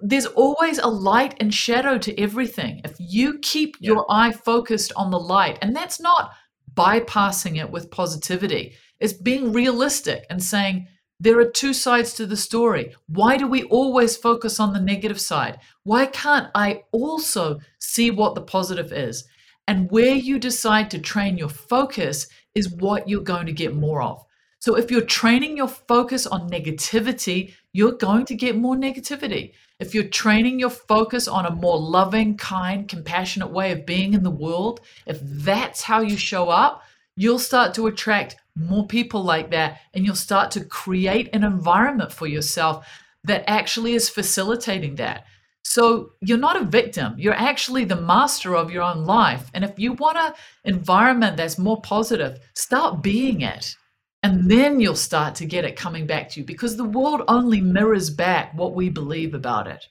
there's 0.03 0.27
always 0.27 0.79
a 0.79 0.89
light 0.89 1.37
and 1.41 1.55
shadow 1.55 1.97
to 1.99 2.21
everything. 2.21 2.81
If 2.85 2.97
you 2.99 3.39
keep 3.39 3.77
yeah. 3.81 3.93
your 3.93 4.07
eye 4.11 4.33
focused 4.33 4.93
on 4.97 5.11
the 5.11 5.19
light, 5.19 5.59
and 5.63 5.75
that's 5.75 6.01
not 6.01 6.33
bypassing 6.75 7.59
it 7.59 7.71
with 7.71 7.91
positivity. 7.91 8.75
It's 9.01 9.13
being 9.13 9.53
realistic 9.53 10.27
and 10.31 10.43
saying, 10.43 10.89
there 11.21 11.39
are 11.39 11.45
two 11.45 11.73
sides 11.73 12.15
to 12.15 12.27
the 12.27 12.37
story. 12.37 12.95
Why 13.07 13.37
do 13.37 13.47
we 13.47 13.63
always 13.65 14.17
focus 14.17 14.59
on 14.59 14.73
the 14.73 14.81
negative 14.81 15.21
side? 15.21 15.61
Why 15.85 16.07
can't 16.07 16.49
I 16.55 16.83
also 16.91 17.61
see 17.79 18.11
what 18.11 18.35
the 18.35 18.43
positive 18.43 18.93
is? 18.93 19.25
And 19.69 19.89
where 19.91 20.15
you 20.15 20.41
decide 20.41 20.91
to 20.91 20.99
train 20.99 21.39
your 21.39 21.49
focus 21.49 22.27
is 22.57 22.73
what 22.73 23.09
you're 23.09 23.21
going 23.21 23.47
to 23.47 23.53
get 23.53 23.75
more 23.75 24.03
of. 24.03 24.25
So 24.63 24.77
if 24.77 24.93
you're 24.93 25.01
training 25.01 25.57
your 25.57 25.67
focus 25.67 26.25
on 26.25 26.49
negativity, 26.49 27.53
you're 27.73 27.99
going 27.99 28.27
to 28.27 28.37
get 28.37 28.57
more 28.57 28.77
negativity. 28.77 29.55
If 29.81 29.93
you're 29.93 30.05
training 30.05 30.61
your 30.61 30.71
focus 30.71 31.27
on 31.27 31.47
a 31.47 31.51
more 31.51 31.77
loving, 31.77 32.37
kind, 32.37 32.89
compassionate 32.89 33.51
way 33.51 33.73
of 33.73 33.85
being 33.85 34.15
in 34.15 34.23
the 34.23 34.31
world, 34.31 34.81
if 35.05 35.19
that's 35.21 35.83
how 35.83 36.01
you 36.01 36.17
show 36.17 36.49
up, 36.49 36.85
you'll 37.17 37.41
start 37.41 37.75
to 37.75 37.89
attract 37.89 38.37
more 38.55 38.87
people 38.87 39.25
like 39.25 39.51
that 39.51 39.81
and 39.95 40.07
you'll 40.07 40.15
start 40.15 40.53
to 40.53 40.65
create 40.65 41.29
an 41.33 41.43
environment 41.43 42.13
for 42.13 42.29
yourself 42.29 42.87
that 43.25 43.43
actually 43.51 43.95
is 43.95 44.09
facilitating 44.09 44.95
that. 44.95 45.27
So 45.65 46.13
you're 46.21 46.39
not 46.39 46.63
a 46.63 46.65
victim. 46.65 47.17
You're 47.19 47.35
actually 47.35 47.85
the 47.85 48.01
master 48.01 48.55
of 48.55 48.71
your 48.71 48.85
own 48.85 49.07
life. 49.07 49.51
And 49.55 49.65
if 49.65 49.77
you 49.77 49.95
want 49.95 50.19
an 50.19 50.35
environment 50.63 51.37
that's 51.37 51.59
more 51.59 51.81
positive, 51.83 52.39
start 52.55 53.03
being 53.03 53.41
it. 53.41 53.75
And 54.23 54.51
then 54.51 54.79
you'll 54.79 54.95
start 54.95 55.35
to 55.37 55.47
get 55.47 55.65
it 55.65 55.75
coming 55.75 56.07
back 56.07 56.29
to 56.31 56.41
you 56.41 56.47
because 56.47 56.77
the 56.77 56.85
world 56.85 57.23
only 57.27 57.61
mirrors 57.61 58.09
back 58.09 58.55
what 58.55 58.75
we 58.75 58.89
believe 58.89 59.35
about 59.35 59.67
it. 59.67 59.89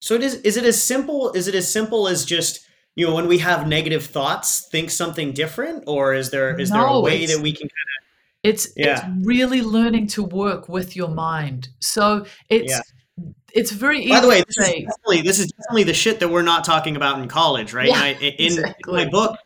So 0.00 0.14
it 0.14 0.22
is 0.22 0.34
is 0.42 0.56
it 0.56 0.64
as 0.64 0.80
simple 0.80 1.32
is 1.32 1.48
it 1.48 1.54
as 1.54 1.70
simple 1.70 2.06
as 2.06 2.24
just 2.24 2.60
you 2.94 3.06
know 3.06 3.14
when 3.14 3.26
we 3.26 3.38
have 3.38 3.66
negative 3.66 4.04
thoughts 4.04 4.68
think 4.70 4.90
something 4.90 5.32
different 5.32 5.84
or 5.86 6.12
is 6.12 6.30
there 6.30 6.58
is 6.60 6.70
no, 6.70 6.76
there 6.76 6.86
a 6.86 7.00
way 7.00 7.26
that 7.26 7.40
we 7.40 7.52
can 7.52 7.62
kind 7.62 7.70
of 7.70 8.04
it's 8.44 8.68
yeah. 8.76 9.08
it's 9.08 9.26
really 9.26 9.62
learning 9.62 10.06
to 10.08 10.22
work 10.22 10.68
with 10.68 10.94
your 10.94 11.08
mind. 11.08 11.70
So 11.80 12.26
it's 12.50 12.70
yeah. 12.70 13.24
it's 13.54 13.72
very 13.72 14.00
easy. 14.00 14.10
By 14.10 14.20
the 14.20 14.28
way, 14.28 14.44
this 14.46 14.58
is, 14.58 14.68
definitely, 14.68 15.22
this 15.22 15.38
is 15.38 15.46
definitely 15.52 15.84
the 15.84 15.94
shit 15.94 16.20
that 16.20 16.28
we're 16.28 16.42
not 16.42 16.62
talking 16.62 16.94
about 16.94 17.18
in 17.20 17.26
college, 17.26 17.72
right? 17.72 17.88
Yeah, 17.88 18.02
I, 18.02 18.08
in, 18.20 18.34
exactly. 18.38 19.00
in, 19.00 19.06
my 19.06 19.10
book, 19.10 19.38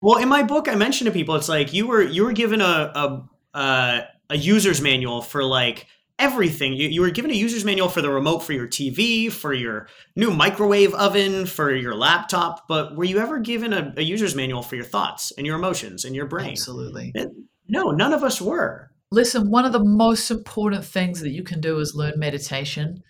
well, 0.00 0.16
in 0.16 0.28
my 0.30 0.42
book, 0.42 0.68
I 0.68 0.74
mentioned 0.74 1.06
to 1.06 1.12
people, 1.12 1.36
it's 1.36 1.50
like 1.50 1.74
you 1.74 1.86
were 1.86 2.02
you 2.02 2.24
were 2.24 2.32
given 2.32 2.62
a 2.62 2.64
a, 2.64 3.28
uh, 3.56 4.02
a 4.28 4.36
user's 4.36 4.82
manual 4.82 5.22
for 5.22 5.42
like 5.42 5.86
everything. 6.18 6.74
You, 6.74 6.88
you 6.88 7.00
were 7.00 7.10
given 7.10 7.30
a 7.30 7.34
user's 7.34 7.64
manual 7.64 7.88
for 7.88 8.02
the 8.02 8.10
remote 8.10 8.40
for 8.40 8.52
your 8.52 8.68
TV, 8.68 9.32
for 9.32 9.52
your 9.52 9.88
new 10.14 10.30
microwave 10.30 10.94
oven, 10.94 11.46
for 11.46 11.74
your 11.74 11.94
laptop. 11.94 12.68
But 12.68 12.96
were 12.96 13.04
you 13.04 13.18
ever 13.18 13.38
given 13.38 13.72
a, 13.72 13.94
a 13.96 14.02
user's 14.02 14.34
manual 14.34 14.62
for 14.62 14.76
your 14.76 14.84
thoughts 14.84 15.32
and 15.36 15.46
your 15.46 15.56
emotions 15.56 16.04
and 16.04 16.14
your 16.14 16.26
brain? 16.26 16.50
Absolutely. 16.50 17.12
It, 17.14 17.30
no, 17.66 17.90
none 17.90 18.12
of 18.12 18.22
us 18.22 18.40
were. 18.40 18.90
Listen, 19.10 19.50
one 19.50 19.64
of 19.64 19.72
the 19.72 19.84
most 19.84 20.30
important 20.30 20.84
things 20.84 21.20
that 21.20 21.30
you 21.30 21.42
can 21.42 21.60
do 21.60 21.78
is 21.78 21.94
learn 21.94 22.18
meditation. 22.18 23.02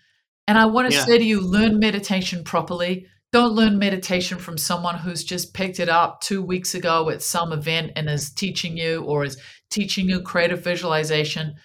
And 0.47 0.57
I 0.57 0.67
want 0.67 0.89
to 0.89 0.95
yeah. 0.95 1.03
say 1.03 1.17
to 1.17 1.23
you, 1.23 1.41
learn 1.41 1.79
meditation 1.79 2.45
properly. 2.45 3.07
Don't 3.33 3.53
learn 3.53 3.77
meditation 3.77 4.37
from 4.37 4.57
someone 4.57 4.95
who's 4.95 5.23
just 5.23 5.53
picked 5.53 5.79
it 5.79 5.89
up 5.89 6.21
two 6.21 6.41
weeks 6.41 6.73
ago 6.75 7.09
at 7.09 7.21
some 7.21 7.51
event 7.51 7.91
and 7.95 8.09
is 8.09 8.31
teaching 8.31 8.77
you 8.77 9.03
or 9.03 9.25
is 9.25 9.37
teaching 9.69 10.07
you 10.07 10.21
creative 10.21 10.63
visualization. 10.63 11.55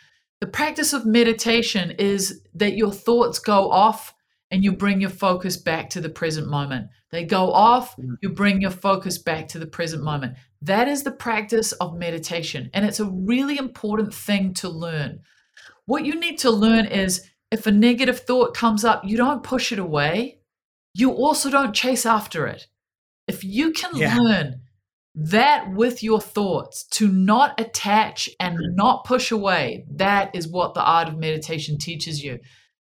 The 0.40 0.48
practice 0.48 0.92
of 0.92 1.06
meditation 1.06 1.92
is 1.92 2.42
that 2.54 2.76
your 2.76 2.90
thoughts 2.90 3.38
go 3.38 3.70
off 3.70 4.12
and 4.50 4.64
you 4.64 4.72
bring 4.72 5.00
your 5.00 5.10
focus 5.10 5.56
back 5.56 5.88
to 5.90 6.00
the 6.00 6.10
present 6.10 6.48
moment. 6.48 6.88
They 7.10 7.24
go 7.24 7.52
off, 7.52 7.96
mm. 7.96 8.16
you 8.20 8.28
bring 8.30 8.60
your 8.60 8.70
focus 8.70 9.18
back 9.18 9.48
to 9.48 9.58
the 9.58 9.66
present 9.66 10.02
moment. 10.02 10.36
That 10.60 10.88
is 10.88 11.04
the 11.04 11.10
practice 11.10 11.72
of 11.72 11.96
meditation. 11.96 12.70
And 12.74 12.84
it's 12.84 13.00
a 13.00 13.08
really 13.08 13.56
important 13.56 14.12
thing 14.12 14.52
to 14.54 14.68
learn. 14.68 15.20
What 15.86 16.04
you 16.04 16.18
need 16.18 16.38
to 16.40 16.50
learn 16.50 16.86
is 16.86 17.28
if 17.50 17.66
a 17.66 17.72
negative 17.72 18.20
thought 18.20 18.54
comes 18.54 18.84
up, 18.84 19.04
you 19.04 19.16
don't 19.16 19.42
push 19.42 19.72
it 19.72 19.78
away. 19.78 20.40
You 20.94 21.12
also 21.12 21.50
don't 21.50 21.74
chase 21.74 22.04
after 22.04 22.46
it. 22.46 22.66
If 23.26 23.44
you 23.44 23.72
can 23.72 23.94
yeah. 23.94 24.16
learn 24.16 24.60
that 25.14 25.72
with 25.72 26.02
your 26.02 26.20
thoughts 26.20 26.84
to 26.84 27.08
not 27.08 27.60
attach 27.60 28.28
and 28.40 28.58
not 28.74 29.04
push 29.04 29.30
away, 29.30 29.84
that 29.90 30.34
is 30.34 30.48
what 30.48 30.74
the 30.74 30.82
art 30.82 31.08
of 31.08 31.18
meditation 31.18 31.78
teaches 31.78 32.22
you. 32.22 32.38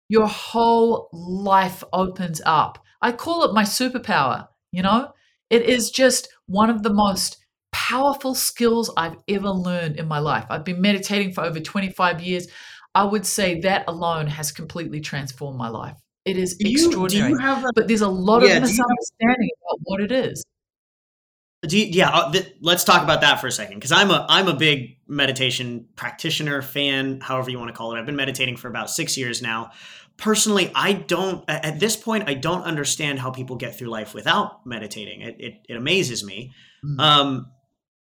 Your 0.08 0.26
whole 0.26 1.08
life 1.12 1.82
opens 1.92 2.40
up. 2.46 2.78
I 3.02 3.12
call 3.12 3.44
it 3.44 3.54
my 3.54 3.64
superpower, 3.64 4.48
you 4.72 4.82
know? 4.82 5.12
It 5.50 5.62
is 5.62 5.90
just 5.90 6.28
one 6.46 6.70
of 6.70 6.82
the 6.82 6.92
most 6.92 7.38
powerful 7.72 8.34
skills 8.34 8.90
I've 8.96 9.16
ever 9.28 9.50
learned 9.50 9.96
in 9.96 10.08
my 10.08 10.18
life. 10.18 10.46
I've 10.48 10.64
been 10.64 10.80
meditating 10.80 11.32
for 11.32 11.44
over 11.44 11.60
25 11.60 12.20
years. 12.20 12.48
I 12.94 13.04
would 13.04 13.26
say 13.26 13.60
that 13.60 13.84
alone 13.86 14.26
has 14.28 14.50
completely 14.50 15.00
transformed 15.00 15.58
my 15.58 15.68
life. 15.68 15.96
It 16.26 16.36
is 16.36 16.56
do 16.56 16.68
you, 16.68 16.86
extraordinary. 16.86 17.32
A, 17.32 17.72
but 17.74 17.86
there's 17.86 18.00
a 18.00 18.08
lot 18.08 18.42
yeah, 18.42 18.56
of 18.56 18.62
misunderstanding 18.62 19.48
about 19.62 19.80
what 19.84 20.00
it 20.00 20.10
is. 20.10 20.44
You, 21.68 21.84
yeah, 21.84 22.10
uh, 22.10 22.32
th- 22.32 22.52
let's 22.60 22.84
talk 22.84 23.02
about 23.02 23.20
that 23.22 23.40
for 23.40 23.46
a 23.46 23.52
second 23.52 23.76
because 23.76 23.92
I'm 23.92 24.10
a 24.10 24.26
I'm 24.28 24.48
a 24.48 24.54
big 24.54 24.98
meditation 25.06 25.86
practitioner 25.94 26.62
fan, 26.62 27.20
however 27.20 27.50
you 27.50 27.58
want 27.58 27.68
to 27.68 27.76
call 27.76 27.94
it. 27.94 27.98
I've 27.98 28.06
been 28.06 28.16
meditating 28.16 28.56
for 28.56 28.68
about 28.68 28.90
six 28.90 29.16
years 29.16 29.40
now. 29.40 29.70
Personally, 30.16 30.70
I 30.74 30.94
don't 30.94 31.44
at 31.48 31.78
this 31.78 31.96
point 31.96 32.28
I 32.28 32.34
don't 32.34 32.62
understand 32.62 33.20
how 33.20 33.30
people 33.30 33.56
get 33.56 33.78
through 33.78 33.88
life 33.88 34.12
without 34.12 34.66
meditating. 34.66 35.22
It 35.22 35.36
it, 35.38 35.54
it 35.68 35.76
amazes 35.76 36.24
me. 36.24 36.52
Mm. 36.84 37.00
Um, 37.00 37.46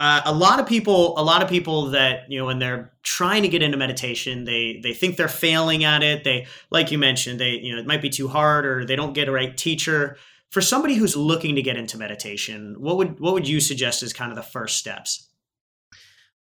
uh, 0.01 0.23
a 0.25 0.33
lot 0.33 0.61
of 0.61 0.67
people 0.67 1.19
a 1.19 1.23
lot 1.23 1.43
of 1.43 1.49
people 1.49 1.91
that 1.91 2.31
you 2.31 2.39
know 2.39 2.47
when 2.47 2.59
they're 2.59 2.93
trying 3.03 3.43
to 3.43 3.49
get 3.49 3.63
into 3.63 3.77
meditation 3.77 4.45
they 4.45 4.79
they 4.83 4.95
think 4.95 5.17
they're 5.17 5.29
failing 5.29 5.85
at 5.85 6.03
it. 6.03 6.25
They 6.25 6.47
like 6.71 6.93
you 6.93 6.99
mentioned 6.99 7.41
they 7.41 7.53
you 7.53 7.75
know 7.75 7.81
it 7.81 7.87
might 7.87 8.03
be 8.03 8.11
too 8.11 8.29
hard 8.29 8.65
or 8.65 8.85
they 8.85 8.97
don't 8.97 9.13
get 9.13 9.29
a 9.29 9.33
right 9.33 9.57
teacher. 9.57 10.17
For 10.51 10.63
somebody 10.63 10.95
who's 10.95 11.15
looking 11.15 11.57
to 11.57 11.63
get 11.63 11.77
into 11.77 11.99
meditation 11.99 12.77
what 12.79 12.97
would 12.97 13.19
what 13.21 13.35
would 13.35 13.49
you 13.49 13.61
suggest 13.61 14.03
as 14.03 14.13
kind 14.13 14.31
of 14.31 14.37
the 14.37 14.43
first 14.43 14.79
steps? 14.79 15.29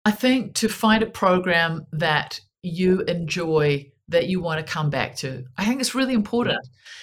I 0.05 0.11
think 0.11 0.55
to 0.57 0.69
find 0.69 1.03
a 1.03 1.07
program 1.07 1.87
that 1.93 2.41
you 2.63 3.01
enjoy 3.03 3.91
that 4.09 4.29
you 4.29 4.41
want 4.41 4.65
to 4.65 4.73
come 4.73 4.91
back 4.91 5.17
to. 5.17 5.45
I 5.57 5.65
think 5.65 5.81
it's 5.81 5.95
really 5.95 6.15
important. 6.15 6.59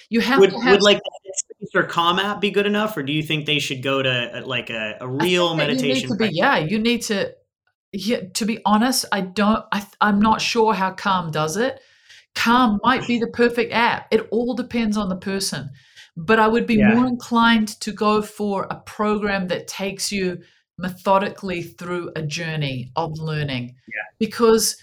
You 0.10 0.22
have 0.22 0.40
would, 0.40 0.52
to 0.52 0.60
have 0.60 0.72
would 0.74 0.82
like 0.82 1.02
or 1.74 1.84
Calm 1.84 2.20
app 2.20 2.42
be 2.42 2.52
good 2.52 2.66
enough, 2.66 2.96
or 2.98 3.04
do 3.04 3.14
you 3.14 3.24
think 3.24 3.46
they 3.46 3.60
should 3.60 3.84
go 3.84 4.02
to 4.02 4.40
uh, 4.40 4.46
like 4.46 4.70
a, 4.70 4.98
a 5.02 5.08
real 5.08 5.56
meditation? 5.56 6.16
Be, 6.18 6.30
yeah, 6.32 6.58
you 6.58 6.80
need 6.80 7.02
to. 7.04 7.34
Yeah, 7.92 8.22
to 8.34 8.46
be 8.46 8.60
honest, 8.66 9.06
I 9.12 9.22
don't. 9.22 9.64
I, 9.72 9.86
I'm 10.02 10.20
not 10.20 10.42
sure 10.42 10.74
how 10.74 10.92
Calm 10.92 11.32
does 11.32 11.58
it. 11.58 11.80
Calm 12.36 12.80
might 12.84 13.06
be 13.06 13.20
the 13.20 13.28
perfect 13.28 13.74
app. 13.74 14.08
It 14.12 14.28
all 14.32 14.56
depends 14.56 14.98
on 14.98 15.10
the 15.10 15.16
person. 15.16 15.70
But 16.16 16.40
I 16.40 16.48
would 16.48 16.68
be 16.68 16.76
yeah. 16.76 16.94
more 16.94 17.08
inclined 17.08 17.80
to 17.82 17.92
go 17.92 18.22
for 18.22 18.68
a 18.70 18.76
program 18.76 19.48
that 19.48 19.68
takes 19.68 20.12
you 20.12 20.40
methodically 20.78 21.62
through 21.62 22.12
a 22.16 22.22
journey 22.22 22.92
of 22.96 23.20
learning. 23.20 23.76
Yeah. 23.88 24.04
Because 24.20 24.78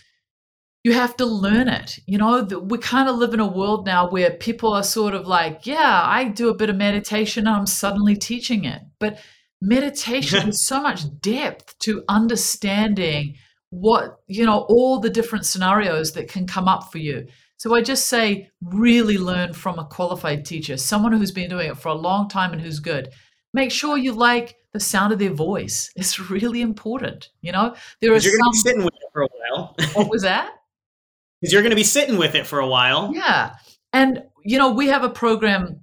you 0.83 0.95
have 0.95 1.16
to 1.16 1.27
learn 1.27 1.69
it. 1.69 1.99
You 2.07 2.19
know, 2.19 2.43
we 2.43 2.79
kind 2.79 3.09
of 3.09 3.16
live 3.16 3.35
in 3.35 3.40
a 3.40 3.47
world 3.47 3.85
now 3.85 4.09
where 4.09 4.31
people 4.31 4.73
are 4.73 4.83
sort 4.83 5.14
of 5.14 5.27
like, 5.27 5.66
yeah, 5.66 6.03
I 6.05 6.25
do 6.25 6.49
a 6.49 6.55
bit 6.55 6.71
of 6.71 6.77
meditation 6.77 7.47
and 7.47 7.57
I'm 7.57 7.66
suddenly 7.66 8.16
teaching 8.16 8.64
it. 8.64 8.83
But 8.99 9.21
meditation 9.61 10.49
is 10.49 10.66
so 10.66 10.81
much 10.81 11.03
depth 11.21 11.79
to 11.81 12.03
understanding 12.09 13.37
what, 13.69 14.21
you 14.27 14.45
know, 14.45 14.61
all 14.69 15.01
the 15.01 15.11
different 15.11 15.47
scenarios 15.47 16.12
that 16.12 16.29
can 16.29 16.47
come 16.47 16.66
up 16.66 16.90
for 16.90 16.99
you. 16.99 17.27
So 17.59 17.75
I 17.75 17.83
just 17.83 18.09
say, 18.09 18.49
really 18.62 19.19
learn 19.19 19.53
from 19.53 19.79
a 19.79 19.85
qualified 19.85 20.47
teacher, 20.47 20.79
someone 20.79 21.12
who's 21.12 21.31
been 21.31 21.51
doing 21.51 21.71
it 21.71 21.77
for 21.77 21.90
a 21.90 21.95
long 21.95 22.27
time 22.29 22.55
and 22.55 22.62
who's 22.62 22.81
good. 22.81 23.11
Make 23.53 23.71
sure 23.71 23.99
you 23.99 24.12
like 24.12 24.57
the 24.73 24.81
sound 24.81 25.12
of 25.12 25.19
their 25.19 25.35
voice. 25.35 25.90
It's 25.95 26.19
really 26.31 26.62
important. 26.62 27.29
You 27.43 27.53
know, 27.53 27.75
there 28.01 28.12
are 28.12 28.19
you're 28.19 28.38
some. 28.38 28.53
Sitting 28.55 28.85
with 28.85 28.95
it 28.95 29.09
for 29.12 29.23
a 29.23 29.29
while. 29.29 29.77
what 29.93 30.09
was 30.09 30.23
that? 30.23 30.60
Because 31.40 31.53
you're 31.53 31.62
going 31.62 31.70
to 31.70 31.76
be 31.76 31.85
sitting 31.85 32.18
with 32.18 32.35
it 32.35 32.46
for 32.46 32.59
a 32.59 32.68
while. 32.68 33.12
Yeah. 33.14 33.55
And, 33.92 34.24
you 34.44 34.59
know, 34.59 34.72
we 34.72 34.88
have 34.88 35.05
a 35.05 35.09
program 35.11 35.81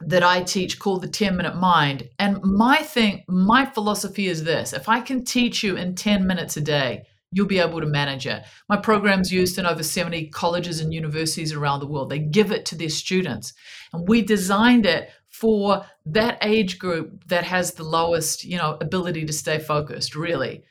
that 0.00 0.22
I 0.22 0.42
teach 0.42 0.78
called 0.78 1.02
the 1.02 1.08
10 1.08 1.36
minute 1.36 1.56
mind. 1.56 2.08
And 2.18 2.42
my 2.42 2.78
thing, 2.78 3.24
my 3.28 3.64
philosophy 3.64 4.26
is 4.26 4.44
this 4.44 4.72
if 4.72 4.88
I 4.88 5.00
can 5.00 5.24
teach 5.24 5.62
you 5.62 5.76
in 5.76 5.94
10 5.94 6.26
minutes 6.26 6.56
a 6.56 6.60
day, 6.60 7.04
you'll 7.32 7.46
be 7.46 7.58
able 7.58 7.80
to 7.80 7.86
manage 7.86 8.26
it. 8.26 8.44
My 8.68 8.76
program's 8.76 9.32
used 9.32 9.58
in 9.58 9.66
over 9.66 9.82
70 9.82 10.28
colleges 10.28 10.80
and 10.80 10.94
universities 10.94 11.52
around 11.52 11.80
the 11.80 11.86
world. 11.86 12.10
They 12.10 12.20
give 12.20 12.52
it 12.52 12.64
to 12.66 12.76
their 12.76 12.88
students. 12.88 13.52
And 13.92 14.08
we 14.08 14.22
designed 14.22 14.86
it 14.86 15.10
for 15.28 15.84
that 16.06 16.38
age 16.42 16.78
group 16.78 17.24
that 17.26 17.44
has 17.44 17.72
the 17.72 17.82
lowest, 17.82 18.44
you 18.44 18.56
know, 18.56 18.78
ability 18.80 19.24
to 19.24 19.32
stay 19.32 19.58
focused, 19.58 20.14
really. 20.14 20.62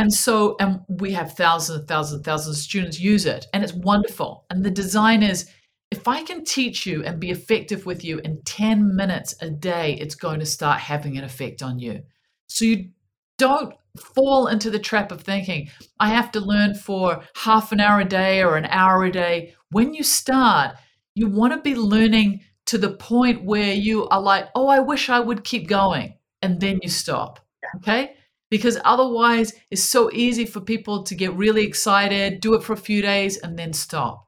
And 0.00 0.14
so, 0.14 0.56
and 0.58 0.80
we 0.88 1.12
have 1.12 1.34
thousands 1.34 1.80
and 1.80 1.86
thousands 1.86 2.14
and 2.16 2.24
thousands 2.24 2.56
of 2.56 2.62
students 2.62 2.98
use 2.98 3.26
it, 3.26 3.46
and 3.52 3.62
it's 3.62 3.74
wonderful. 3.74 4.46
And 4.48 4.64
the 4.64 4.70
design 4.70 5.22
is 5.22 5.50
if 5.90 6.08
I 6.08 6.22
can 6.22 6.42
teach 6.42 6.86
you 6.86 7.04
and 7.04 7.20
be 7.20 7.30
effective 7.30 7.84
with 7.84 8.02
you 8.02 8.18
in 8.20 8.40
10 8.46 8.96
minutes 8.96 9.34
a 9.42 9.50
day, 9.50 9.98
it's 10.00 10.14
going 10.14 10.40
to 10.40 10.46
start 10.46 10.80
having 10.80 11.18
an 11.18 11.24
effect 11.24 11.62
on 11.62 11.78
you. 11.78 12.00
So 12.46 12.64
you 12.64 12.88
don't 13.36 13.74
fall 14.14 14.46
into 14.46 14.70
the 14.70 14.78
trap 14.78 15.12
of 15.12 15.20
thinking, 15.20 15.68
I 15.98 16.08
have 16.08 16.32
to 16.32 16.40
learn 16.40 16.76
for 16.76 17.22
half 17.36 17.70
an 17.70 17.80
hour 17.80 18.00
a 18.00 18.04
day 18.06 18.42
or 18.42 18.56
an 18.56 18.68
hour 18.70 19.04
a 19.04 19.12
day. 19.12 19.54
When 19.70 19.92
you 19.92 20.02
start, 20.02 20.76
you 21.14 21.26
want 21.26 21.52
to 21.52 21.60
be 21.60 21.74
learning 21.74 22.40
to 22.66 22.78
the 22.78 22.92
point 22.92 23.44
where 23.44 23.74
you 23.74 24.08
are 24.08 24.22
like, 24.22 24.48
oh, 24.54 24.68
I 24.68 24.80
wish 24.80 25.10
I 25.10 25.20
would 25.20 25.44
keep 25.44 25.68
going. 25.68 26.14
And 26.40 26.58
then 26.58 26.78
you 26.80 26.88
stop. 26.88 27.40
Okay 27.76 28.14
because 28.50 28.78
otherwise 28.84 29.54
it's 29.70 29.82
so 29.82 30.10
easy 30.12 30.44
for 30.44 30.60
people 30.60 31.04
to 31.04 31.14
get 31.14 31.32
really 31.34 31.64
excited, 31.64 32.40
do 32.40 32.54
it 32.54 32.62
for 32.62 32.72
a 32.72 32.78
few 32.78 33.00
days, 33.00 33.38
and 33.38 33.58
then 33.58 33.72
stop. 33.72 34.26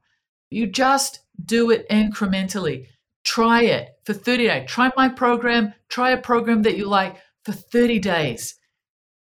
You 0.49 0.67
just 0.67 1.19
do 1.45 1.69
it 1.69 1.87
incrementally. 1.89 2.87
Try 3.23 3.63
it 3.63 3.89
for 4.05 4.13
30 4.13 4.47
days. 4.47 4.69
Try 4.69 4.91
my 4.95 5.09
program, 5.09 5.73
try 5.89 6.11
a 6.11 6.17
program 6.17 6.61
that 6.63 6.77
you 6.77 6.87
like 6.87 7.17
for 7.43 7.51
30 7.51 7.99
days. 7.99 8.55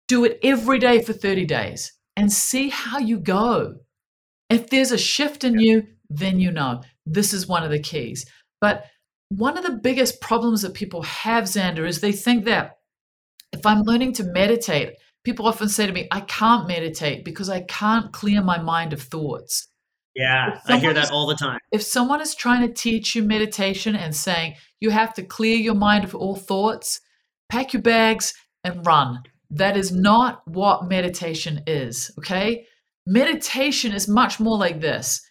Do 0.08 0.26
it 0.26 0.40
every 0.44 0.80
day 0.80 1.02
for 1.02 1.14
30 1.14 1.46
days 1.46 1.94
and 2.16 2.32
see 2.32 2.70
how 2.70 3.00
you 3.00 3.20
go. 3.20 3.76
If 4.50 4.70
there's 4.70 4.92
a 4.92 4.98
shift 4.98 5.44
in 5.44 5.60
you, 5.60 5.88
then 6.10 6.40
you 6.40 6.52
know 6.52 6.82
this 7.06 7.34
is 7.34 7.48
one 7.48 7.64
of 7.64 7.72
the 7.72 7.80
keys. 7.80 8.26
But 8.62 8.86
one 9.30 9.58
of 9.58 9.64
the 9.64 9.80
biggest 9.82 10.22
problems 10.22 10.62
that 10.62 10.74
people 10.74 11.02
have, 11.04 11.46
Xander, 11.46 11.88
is 11.88 12.02
they 12.02 12.12
think 12.12 12.46
that 12.46 12.78
if 13.54 13.66
I'm 13.66 13.84
learning 13.84 14.14
to 14.14 14.24
meditate, 14.24 14.96
people 15.24 15.48
often 15.48 15.70
say 15.70 15.88
to 15.88 15.94
me, 15.94 16.08
I 16.12 16.22
can't 16.22 16.68
meditate 16.68 17.24
because 17.24 17.50
I 17.50 17.62
can't 17.62 18.12
clear 18.12 18.42
my 18.42 18.60
mind 18.60 18.94
of 18.94 19.02
thoughts. 19.02 19.68
Yeah, 20.16 20.60
I 20.68 20.78
hear 20.78 20.94
that 20.94 21.06
is, 21.06 21.12
all 21.12 21.26
the 21.26 21.36
time. 21.36 21.60
If 21.72 21.82
someone 21.82 22.22
is 22.22 22.36
trying 22.36 22.68
to 22.68 22.74
teach 22.74 23.16
you 23.16 23.24
meditation 23.24 23.96
and 23.96 24.16
saying 24.16 24.56
you 24.80 24.92
have 24.92 25.14
to 25.16 25.24
clear 25.24 25.56
your 25.56 25.74
mind 25.76 26.04
of 26.04 26.14
all 26.14 26.36
thoughts, 26.36 27.00
pack 27.50 27.74
your 27.74 27.82
bags 27.82 28.34
and 28.64 28.86
run. 28.86 29.24
That 29.50 29.78
is 29.78 29.92
not 29.92 30.42
what 30.48 30.88
meditation 30.88 31.64
is, 31.68 32.12
okay? 32.20 32.66
Meditation 33.06 33.92
is 33.92 34.08
much 34.08 34.40
more 34.40 34.58
like 34.58 34.82
this. 34.82 35.22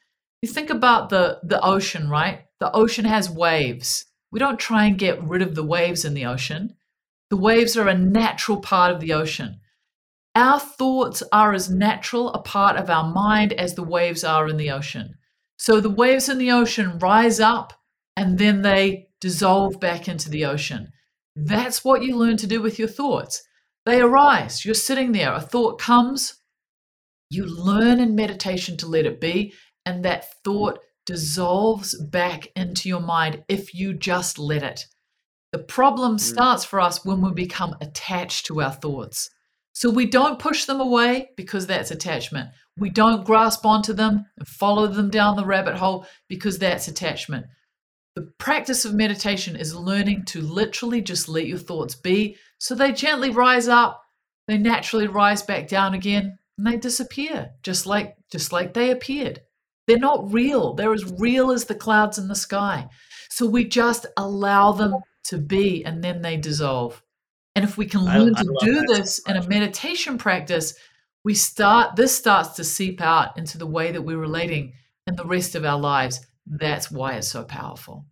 You 0.42 0.48
think 0.48 0.70
about 0.70 1.08
the, 1.08 1.40
the 1.42 1.60
ocean, 1.60 2.08
right? 2.08 2.44
The 2.60 2.72
ocean 2.72 3.04
has 3.04 3.30
waves. 3.30 4.06
We 4.30 4.38
don't 4.38 4.58
try 4.58 4.86
and 4.86 4.98
get 4.98 5.22
rid 5.22 5.42
of 5.42 5.54
the 5.54 5.64
waves 5.64 6.04
in 6.04 6.14
the 6.14 6.26
ocean. 6.26 6.74
The 7.32 7.38
waves 7.38 7.78
are 7.78 7.88
a 7.88 7.96
natural 7.96 8.60
part 8.60 8.92
of 8.92 9.00
the 9.00 9.14
ocean. 9.14 9.60
Our 10.34 10.60
thoughts 10.60 11.22
are 11.32 11.54
as 11.54 11.70
natural 11.70 12.28
a 12.34 12.42
part 12.42 12.76
of 12.76 12.90
our 12.90 13.10
mind 13.10 13.54
as 13.54 13.74
the 13.74 13.82
waves 13.82 14.22
are 14.22 14.48
in 14.48 14.58
the 14.58 14.70
ocean. 14.70 15.14
So 15.56 15.80
the 15.80 15.88
waves 15.88 16.28
in 16.28 16.36
the 16.36 16.50
ocean 16.50 16.98
rise 16.98 17.40
up 17.40 17.72
and 18.18 18.36
then 18.36 18.60
they 18.60 19.08
dissolve 19.18 19.80
back 19.80 20.08
into 20.08 20.28
the 20.28 20.44
ocean. 20.44 20.92
That's 21.34 21.82
what 21.82 22.02
you 22.02 22.18
learn 22.18 22.36
to 22.36 22.46
do 22.46 22.60
with 22.60 22.78
your 22.78 22.86
thoughts. 22.86 23.42
They 23.86 24.02
arise. 24.02 24.66
You're 24.66 24.74
sitting 24.74 25.12
there, 25.12 25.32
a 25.32 25.40
thought 25.40 25.80
comes. 25.80 26.34
You 27.30 27.46
learn 27.46 27.98
in 27.98 28.14
meditation 28.14 28.76
to 28.76 28.86
let 28.86 29.06
it 29.06 29.22
be, 29.22 29.54
and 29.86 30.04
that 30.04 30.34
thought 30.44 30.80
dissolves 31.06 31.98
back 31.98 32.48
into 32.54 32.90
your 32.90 33.00
mind 33.00 33.42
if 33.48 33.74
you 33.74 33.94
just 33.94 34.38
let 34.38 34.62
it. 34.62 34.84
The 35.52 35.58
problem 35.58 36.16
mm. 36.16 36.20
starts 36.20 36.64
for 36.64 36.80
us 36.80 37.04
when 37.04 37.20
we 37.20 37.32
become 37.32 37.76
attached 37.80 38.46
to 38.46 38.60
our 38.62 38.72
thoughts. 38.72 39.30
So 39.74 39.90
we 39.90 40.06
don't 40.06 40.38
push 40.38 40.64
them 40.64 40.80
away 40.80 41.30
because 41.36 41.66
that's 41.66 41.90
attachment. 41.90 42.50
We 42.76 42.90
don't 42.90 43.24
grasp 43.24 43.64
onto 43.64 43.92
them 43.92 44.26
and 44.38 44.48
follow 44.48 44.86
them 44.86 45.10
down 45.10 45.36
the 45.36 45.46
rabbit 45.46 45.76
hole 45.76 46.06
because 46.28 46.58
that's 46.58 46.88
attachment. 46.88 47.46
The 48.14 48.30
practice 48.38 48.84
of 48.84 48.94
meditation 48.94 49.56
is 49.56 49.74
learning 49.74 50.24
to 50.26 50.42
literally 50.42 51.00
just 51.00 51.28
let 51.28 51.46
your 51.46 51.58
thoughts 51.58 51.94
be 51.94 52.36
so 52.58 52.76
they 52.76 52.92
gently 52.92 53.30
rise 53.30 53.66
up, 53.66 54.04
they 54.46 54.56
naturally 54.56 55.08
rise 55.08 55.42
back 55.42 55.66
down 55.66 55.94
again, 55.94 56.38
and 56.56 56.66
they 56.66 56.76
disappear 56.76 57.50
just 57.62 57.86
like 57.86 58.14
just 58.30 58.52
like 58.52 58.72
they 58.72 58.90
appeared. 58.90 59.40
They're 59.88 59.98
not 59.98 60.32
real. 60.32 60.74
They're 60.74 60.92
as 60.92 61.12
real 61.18 61.50
as 61.50 61.64
the 61.64 61.74
clouds 61.74 62.18
in 62.18 62.28
the 62.28 62.36
sky. 62.36 62.86
So 63.30 63.46
we 63.46 63.64
just 63.64 64.06
allow 64.16 64.70
them 64.70 64.94
to 65.24 65.38
be 65.38 65.84
and 65.84 66.02
then 66.02 66.22
they 66.22 66.36
dissolve. 66.36 67.02
And 67.54 67.64
if 67.64 67.76
we 67.76 67.86
can 67.86 68.04
learn 68.04 68.34
I, 68.34 68.42
to 68.42 68.56
I 68.60 68.64
do 68.64 68.80
this 68.86 69.20
in 69.26 69.36
a 69.36 69.46
meditation 69.46 70.18
practice, 70.18 70.74
we 71.24 71.34
start 71.34 71.96
this 71.96 72.16
starts 72.16 72.50
to 72.50 72.64
seep 72.64 73.00
out 73.00 73.36
into 73.36 73.58
the 73.58 73.66
way 73.66 73.92
that 73.92 74.02
we're 74.02 74.18
relating 74.18 74.72
in 75.06 75.16
the 75.16 75.26
rest 75.26 75.54
of 75.54 75.64
our 75.64 75.78
lives. 75.78 76.26
That's 76.46 76.90
why 76.90 77.14
it's 77.14 77.28
so 77.28 77.44
powerful. 77.44 78.06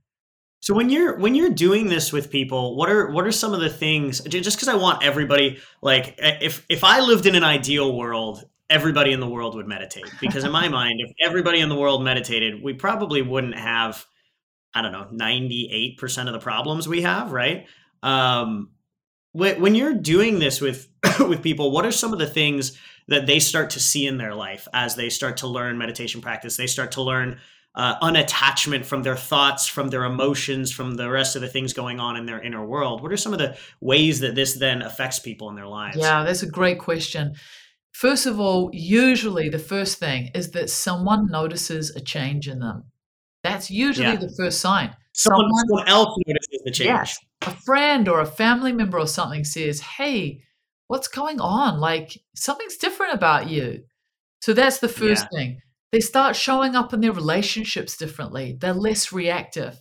So 0.60 0.74
when 0.74 0.90
you're 0.90 1.16
when 1.16 1.34
you're 1.34 1.50
doing 1.50 1.88
this 1.88 2.12
with 2.12 2.30
people, 2.30 2.76
what 2.76 2.90
are 2.90 3.10
what 3.10 3.26
are 3.26 3.32
some 3.32 3.54
of 3.54 3.60
the 3.60 3.70
things? 3.70 4.20
Just 4.20 4.58
because 4.58 4.68
I 4.68 4.74
want 4.74 5.02
everybody, 5.02 5.58
like 5.80 6.16
eh, 6.18 6.38
if 6.42 6.66
if 6.68 6.84
I 6.84 7.00
lived 7.00 7.26
in 7.26 7.34
an 7.34 7.44
ideal 7.44 7.96
world, 7.96 8.44
everybody 8.68 9.12
in 9.12 9.20
the 9.20 9.28
world 9.28 9.54
would 9.54 9.66
meditate. 9.66 10.04
Because 10.20 10.44
in 10.44 10.52
my 10.52 10.68
mind, 10.80 11.00
if 11.00 11.12
everybody 11.26 11.60
in 11.60 11.70
the 11.70 11.76
world 11.76 12.04
meditated, 12.04 12.62
we 12.62 12.74
probably 12.74 13.22
wouldn't 13.22 13.56
have 13.56 14.04
I 14.74 14.82
don't 14.82 14.92
know, 14.92 15.08
98% 15.12 16.26
of 16.26 16.32
the 16.32 16.38
problems 16.38 16.86
we 16.86 17.02
have, 17.02 17.32
right? 17.32 17.66
Um, 18.02 18.70
when 19.32 19.74
you're 19.74 19.94
doing 19.94 20.38
this 20.38 20.60
with 20.60 20.88
with 21.20 21.42
people, 21.42 21.70
what 21.70 21.86
are 21.86 21.92
some 21.92 22.12
of 22.12 22.18
the 22.18 22.26
things 22.26 22.76
that 23.08 23.26
they 23.26 23.38
start 23.38 23.70
to 23.70 23.80
see 23.80 24.06
in 24.06 24.18
their 24.18 24.34
life 24.34 24.66
as 24.72 24.96
they 24.96 25.08
start 25.08 25.38
to 25.38 25.46
learn 25.46 25.78
meditation 25.78 26.20
practice? 26.20 26.56
They 26.56 26.66
start 26.66 26.92
to 26.92 27.02
learn 27.02 27.38
uh, 27.74 27.98
unattachment 28.00 28.84
from 28.84 29.02
their 29.02 29.16
thoughts, 29.16 29.66
from 29.66 29.88
their 29.88 30.04
emotions, 30.04 30.72
from 30.72 30.94
the 30.96 31.08
rest 31.08 31.36
of 31.36 31.42
the 31.42 31.48
things 31.48 31.72
going 31.72 32.00
on 32.00 32.16
in 32.16 32.26
their 32.26 32.40
inner 32.40 32.64
world. 32.64 33.02
What 33.02 33.12
are 33.12 33.16
some 33.16 33.32
of 33.32 33.38
the 33.38 33.56
ways 33.80 34.20
that 34.20 34.34
this 34.34 34.54
then 34.54 34.82
affects 34.82 35.20
people 35.20 35.48
in 35.48 35.54
their 35.54 35.68
lives? 35.68 35.96
Yeah, 35.96 36.24
that's 36.24 36.42
a 36.42 36.50
great 36.50 36.80
question. 36.80 37.34
First 37.92 38.26
of 38.26 38.40
all, 38.40 38.70
usually 38.72 39.48
the 39.48 39.58
first 39.58 39.98
thing 39.98 40.30
is 40.34 40.50
that 40.52 40.70
someone 40.70 41.26
notices 41.26 41.94
a 41.94 42.00
change 42.00 42.48
in 42.48 42.58
them. 42.60 42.84
That's 43.42 43.70
usually 43.70 44.08
yeah. 44.08 44.16
the 44.16 44.34
first 44.36 44.60
sign. 44.60 44.94
Someone, 45.12 45.46
someone, 45.46 45.68
someone, 45.68 45.88
else 45.88 46.16
notices 46.26 46.62
the 46.64 46.70
change. 46.70 46.86
Yes, 46.86 47.18
a 47.42 47.50
friend 47.50 48.08
or 48.08 48.20
a 48.20 48.26
family 48.26 48.72
member 48.72 48.98
or 48.98 49.06
something 49.06 49.44
says, 49.44 49.80
Hey, 49.80 50.42
what's 50.88 51.08
going 51.08 51.40
on? 51.40 51.80
Like 51.80 52.18
something's 52.34 52.76
different 52.76 53.14
about 53.14 53.48
you. 53.48 53.84
So 54.42 54.52
that's 54.52 54.78
the 54.78 54.88
first 54.88 55.26
yeah. 55.32 55.38
thing. 55.38 55.60
They 55.92 56.00
start 56.00 56.36
showing 56.36 56.76
up 56.76 56.92
in 56.92 57.00
their 57.00 57.12
relationships 57.12 57.96
differently. 57.96 58.56
They're 58.60 58.72
less 58.72 59.12
reactive. 59.12 59.78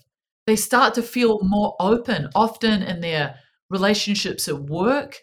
They 0.47 0.55
start 0.55 0.95
to 0.95 1.03
feel 1.03 1.39
more 1.43 1.75
open, 1.79 2.29
often 2.33 2.81
in 2.81 3.01
their 3.01 3.35
relationships 3.69 4.47
at 4.47 4.63
work. 4.63 5.17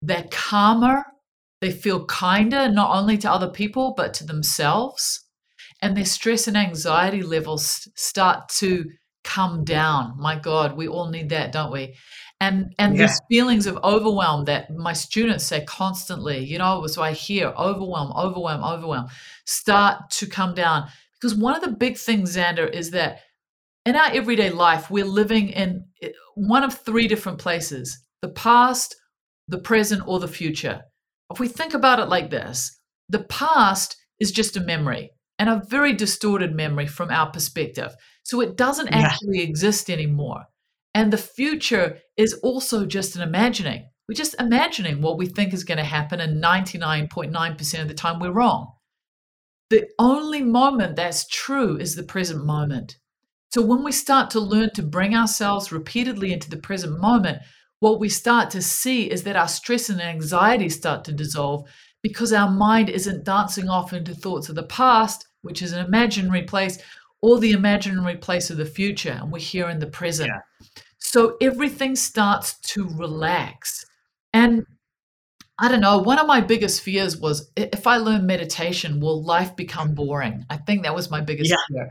They're 0.00 0.26
calmer. 0.30 1.04
They 1.60 1.70
feel 1.70 2.06
kinder, 2.06 2.68
not 2.68 2.96
only 2.96 3.18
to 3.18 3.30
other 3.30 3.50
people, 3.50 3.94
but 3.96 4.14
to 4.14 4.24
themselves 4.24 5.22
and 5.82 5.96
their 5.96 6.04
stress 6.04 6.46
and 6.46 6.56
anxiety 6.56 7.22
levels 7.22 7.88
start 7.96 8.48
to 8.48 8.86
come 9.24 9.64
down. 9.64 10.14
My 10.16 10.38
God, 10.38 10.76
we 10.76 10.88
all 10.88 11.10
need 11.10 11.28
that, 11.30 11.52
don't 11.52 11.72
we? 11.72 11.96
And 12.40 12.74
and 12.78 12.96
yeah. 12.96 13.06
these 13.06 13.20
feelings 13.28 13.66
of 13.66 13.78
overwhelm 13.84 14.46
that 14.46 14.70
my 14.70 14.92
students 14.92 15.44
say 15.44 15.64
constantly, 15.64 16.44
you 16.44 16.58
know, 16.58 16.86
so 16.86 17.02
I 17.02 17.12
hear 17.12 17.48
overwhelm, 17.48 18.12
overwhelm, 18.16 18.64
overwhelm, 18.64 19.08
start 19.44 20.10
to 20.10 20.26
come 20.26 20.54
down. 20.54 20.88
Because 21.20 21.36
one 21.36 21.54
of 21.54 21.62
the 21.62 21.70
big 21.70 21.98
things, 21.98 22.36
Xander, 22.36 22.68
is 22.68 22.90
that 22.92 23.20
in 23.84 23.96
our 23.96 24.10
everyday 24.12 24.50
life, 24.50 24.90
we're 24.90 25.04
living 25.04 25.50
in 25.50 25.84
eh, 26.00 26.10
one 26.34 26.64
of 26.64 26.74
three 26.74 27.06
different 27.06 27.38
places 27.38 28.00
the 28.22 28.28
past, 28.28 28.96
the 29.48 29.58
present, 29.58 30.02
or 30.06 30.20
the 30.20 30.28
future. 30.28 30.82
If 31.32 31.40
we 31.40 31.48
think 31.48 31.74
about 31.74 31.98
it 31.98 32.06
like 32.06 32.30
this, 32.30 32.78
the 33.08 33.24
past 33.24 33.96
is 34.20 34.30
just 34.30 34.56
a 34.56 34.60
memory 34.60 35.10
and 35.42 35.50
a 35.50 35.62
very 35.66 35.92
distorted 35.92 36.54
memory 36.54 36.86
from 36.86 37.10
our 37.10 37.28
perspective. 37.28 37.92
So 38.22 38.40
it 38.40 38.56
doesn't 38.56 38.92
yeah. 38.92 38.98
actually 39.00 39.40
exist 39.40 39.90
anymore. 39.90 40.44
And 40.94 41.12
the 41.12 41.18
future 41.18 41.98
is 42.16 42.34
also 42.44 42.86
just 42.86 43.16
an 43.16 43.22
imagining. 43.22 43.88
We're 44.08 44.14
just 44.14 44.36
imagining 44.38 45.02
what 45.02 45.18
we 45.18 45.26
think 45.26 45.52
is 45.52 45.64
going 45.64 45.78
to 45.78 45.84
happen, 45.84 46.20
and 46.20 46.40
99.9% 46.40 47.82
of 47.82 47.88
the 47.88 47.94
time 47.94 48.20
we're 48.20 48.30
wrong. 48.30 48.72
The 49.68 49.88
only 49.98 50.42
moment 50.42 50.94
that's 50.94 51.26
true 51.26 51.76
is 51.76 51.96
the 51.96 52.04
present 52.04 52.44
moment. 52.44 52.98
So 53.52 53.62
when 53.62 53.82
we 53.82 53.90
start 53.90 54.30
to 54.30 54.40
learn 54.40 54.70
to 54.74 54.82
bring 54.84 55.16
ourselves 55.16 55.72
repeatedly 55.72 56.32
into 56.32 56.50
the 56.50 56.56
present 56.56 57.00
moment, 57.00 57.38
what 57.80 57.98
we 57.98 58.08
start 58.08 58.48
to 58.50 58.62
see 58.62 59.10
is 59.10 59.24
that 59.24 59.34
our 59.34 59.48
stress 59.48 59.90
and 59.90 60.00
anxiety 60.00 60.68
start 60.68 61.02
to 61.06 61.12
dissolve 61.12 61.68
because 62.00 62.32
our 62.32 62.48
mind 62.48 62.88
isn't 62.88 63.24
dancing 63.24 63.68
off 63.68 63.92
into 63.92 64.14
thoughts 64.14 64.48
of 64.48 64.54
the 64.54 64.62
past 64.62 65.26
which 65.42 65.62
is 65.62 65.72
an 65.72 65.84
imaginary 65.84 66.42
place, 66.42 66.78
or 67.20 67.38
the 67.38 67.52
imaginary 67.52 68.16
place 68.16 68.50
of 68.50 68.56
the 68.56 68.66
future, 68.66 69.10
and 69.12 69.30
we're 69.30 69.38
here 69.38 69.68
in 69.68 69.78
the 69.78 69.86
present. 69.86 70.30
Yeah. 70.34 70.68
So 70.98 71.36
everything 71.40 71.94
starts 71.96 72.58
to 72.60 72.88
relax. 72.88 73.84
And 74.32 74.64
I 75.58 75.68
don't 75.68 75.80
know, 75.80 75.98
one 75.98 76.18
of 76.18 76.26
my 76.26 76.40
biggest 76.40 76.82
fears 76.82 77.16
was 77.16 77.50
if 77.56 77.86
I 77.86 77.98
learn 77.98 78.26
meditation, 78.26 78.98
will 78.98 79.22
life 79.22 79.54
become 79.54 79.94
boring? 79.94 80.44
I 80.50 80.56
think 80.56 80.82
that 80.82 80.94
was 80.94 81.10
my 81.10 81.20
biggest 81.20 81.50
yeah. 81.50 81.56
fear. 81.68 81.90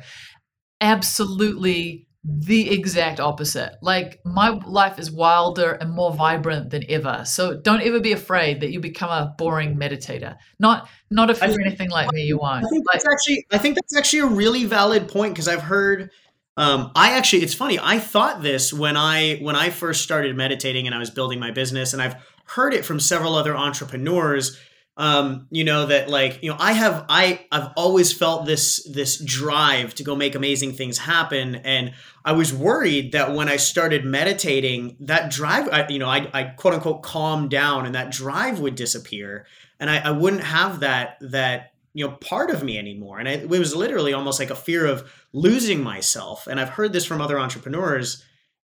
Absolutely 0.81 2.07
the 2.23 2.71
exact 2.71 3.19
opposite. 3.19 3.73
Like 3.81 4.19
my 4.25 4.49
life 4.49 4.99
is 4.99 5.11
wilder 5.11 5.71
and 5.71 5.91
more 5.91 6.13
vibrant 6.13 6.69
than 6.69 6.83
ever. 6.89 7.23
So 7.25 7.59
don't 7.59 7.81
ever 7.81 7.99
be 7.99 8.11
afraid 8.11 8.61
that 8.61 8.71
you 8.71 8.79
become 8.79 9.09
a 9.09 9.33
boring 9.37 9.75
meditator. 9.75 10.37
Not 10.59 10.87
not 11.09 11.29
if 11.29 11.41
you're 11.41 11.61
anything 11.61 11.89
like 11.89 12.11
me, 12.13 12.23
you 12.23 12.37
won't. 12.37 12.65
I 12.65 12.69
think 12.69 12.85
that's 12.91 13.05
actually 13.07 13.45
I 13.51 13.57
think 13.57 13.75
that's 13.75 13.97
actually 13.97 14.19
a 14.19 14.27
really 14.27 14.65
valid 14.65 15.07
point 15.07 15.33
because 15.33 15.47
I've 15.47 15.63
heard 15.63 16.11
um, 16.57 16.91
I 16.95 17.17
actually 17.17 17.43
it's 17.43 17.55
funny, 17.55 17.79
I 17.81 17.97
thought 17.97 18.43
this 18.43 18.71
when 18.71 18.97
I 18.97 19.37
when 19.37 19.55
I 19.55 19.71
first 19.71 20.03
started 20.03 20.35
meditating 20.35 20.85
and 20.85 20.93
I 20.93 20.99
was 20.99 21.09
building 21.09 21.39
my 21.39 21.49
business 21.49 21.93
and 21.93 22.01
I've 22.01 22.15
heard 22.45 22.73
it 22.73 22.85
from 22.85 22.99
several 22.99 23.35
other 23.35 23.55
entrepreneurs 23.55 24.59
um, 25.01 25.47
you 25.49 25.63
know 25.63 25.87
that 25.87 26.09
like 26.09 26.43
you 26.43 26.51
know 26.51 26.57
I 26.59 26.73
have 26.73 27.05
I 27.09 27.47
I've 27.51 27.69
always 27.75 28.13
felt 28.13 28.45
this 28.45 28.83
this 28.83 29.17
drive 29.17 29.95
to 29.95 30.03
go 30.03 30.15
make 30.15 30.35
amazing 30.35 30.73
things 30.73 30.99
happen, 30.99 31.55
and 31.55 31.93
I 32.23 32.33
was 32.33 32.53
worried 32.53 33.13
that 33.13 33.33
when 33.33 33.49
I 33.49 33.55
started 33.55 34.05
meditating, 34.05 34.97
that 34.99 35.31
drive 35.31 35.67
I, 35.69 35.87
you 35.87 35.97
know 35.97 36.07
I 36.07 36.29
I 36.35 36.43
quote 36.43 36.75
unquote 36.75 37.01
calm 37.01 37.49
down, 37.49 37.87
and 37.87 37.95
that 37.95 38.11
drive 38.11 38.59
would 38.59 38.75
disappear, 38.75 39.47
and 39.79 39.89
I, 39.89 39.97
I 39.97 40.11
wouldn't 40.11 40.43
have 40.43 40.81
that 40.81 41.17
that 41.21 41.73
you 41.95 42.05
know 42.05 42.11
part 42.17 42.51
of 42.51 42.61
me 42.61 42.77
anymore, 42.77 43.17
and 43.17 43.27
I, 43.27 43.31
it 43.31 43.49
was 43.49 43.75
literally 43.75 44.13
almost 44.13 44.39
like 44.39 44.51
a 44.51 44.55
fear 44.55 44.85
of 44.85 45.11
losing 45.33 45.81
myself, 45.81 46.45
and 46.45 46.59
I've 46.59 46.69
heard 46.69 46.93
this 46.93 47.07
from 47.07 47.21
other 47.21 47.39
entrepreneurs. 47.39 48.23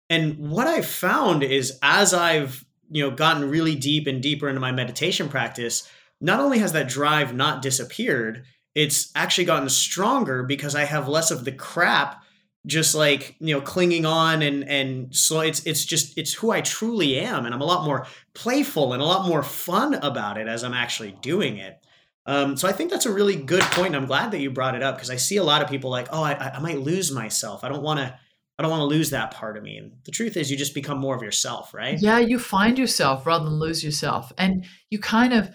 And 0.09 0.39
what 0.51 0.67
I've 0.67 0.87
found 0.87 1.43
is 1.43 1.79
as 1.83 2.15
I've 2.15 2.65
you 2.91 3.03
know 3.03 3.15
gotten 3.15 3.51
really 3.51 3.75
deep 3.75 4.07
and 4.07 4.23
deeper 4.23 4.49
into 4.49 4.61
my 4.61 4.73
meditation 4.73 5.29
practice 5.29 5.87
not 6.20 6.40
only 6.40 6.59
has 6.59 6.72
that 6.72 6.88
drive 6.88 7.35
not 7.35 7.62
disappeared, 7.62 8.44
it's 8.74 9.11
actually 9.14 9.44
gotten 9.44 9.68
stronger 9.68 10.42
because 10.42 10.74
I 10.74 10.85
have 10.85 11.09
less 11.09 11.31
of 11.31 11.44
the 11.44 11.53
crap 11.53 12.22
just 12.66 12.94
like 12.94 13.37
you 13.40 13.55
know 13.55 13.61
clinging 13.61 14.07
on 14.07 14.40
and 14.40 14.64
and 14.64 15.14
so 15.14 15.40
it's 15.40 15.64
it's 15.66 15.85
just 15.85 16.16
it's 16.16 16.33
who 16.33 16.50
I 16.50 16.62
truly 16.62 17.18
am 17.18 17.44
and 17.44 17.55
I'm 17.55 17.61
a 17.61 17.66
lot 17.66 17.85
more 17.85 18.07
playful 18.33 18.94
and 18.94 19.03
a 19.03 19.05
lot 19.05 19.29
more 19.29 19.42
fun 19.42 19.94
about 19.94 20.38
it 20.38 20.48
as 20.48 20.64
I'm 20.64 20.72
actually 20.72 21.12
doing 21.20 21.59
it. 21.59 21.79
Um, 22.27 22.57
so 22.57 22.66
I 22.66 22.72
think 22.72 22.90
that's 22.90 23.07
a 23.07 23.12
really 23.12 23.37
good 23.37 23.62
point. 23.62 23.88
And 23.88 23.96
I'm 23.96 24.07
glad 24.07 24.31
that 24.31 24.40
you 24.40 24.50
brought 24.50 24.74
it 24.74 24.83
up 24.83 24.96
because 24.96 25.11
I 25.11 25.16
see 25.16 25.37
a 25.37 25.44
lot 25.44 25.62
of 25.62 25.68
people 25.68 25.90
like, 25.90 26.09
oh, 26.11 26.22
I, 26.22 26.55
I 26.55 26.59
might 26.59 26.79
lose 26.79 27.12
myself. 27.12 27.64
I 27.64 27.68
don't 27.68 27.83
want 27.83 28.00
to. 28.00 28.18
I 28.57 28.62
don't 28.62 28.70
want 28.70 28.83
to 28.83 28.96
lose 28.96 29.11
that 29.11 29.33
part 29.33 29.57
of 29.57 29.64
me. 29.64 29.79
And 29.79 29.90
the 30.05 30.12
truth 30.12 30.37
is, 30.37 30.48
you 30.48 30.57
just 30.57 30.74
become 30.74 30.98
more 30.98 31.16
of 31.16 31.22
yourself, 31.22 31.74
right? 31.74 32.00
Yeah, 32.00 32.20
you 32.20 32.38
find 32.38 32.79
yourself 32.79 33.27
rather 33.27 33.46
than 33.46 33.59
lose 33.59 33.83
yourself, 33.83 34.33
and 34.38 34.64
you 34.90 35.00
kind 35.00 35.33
of 35.33 35.50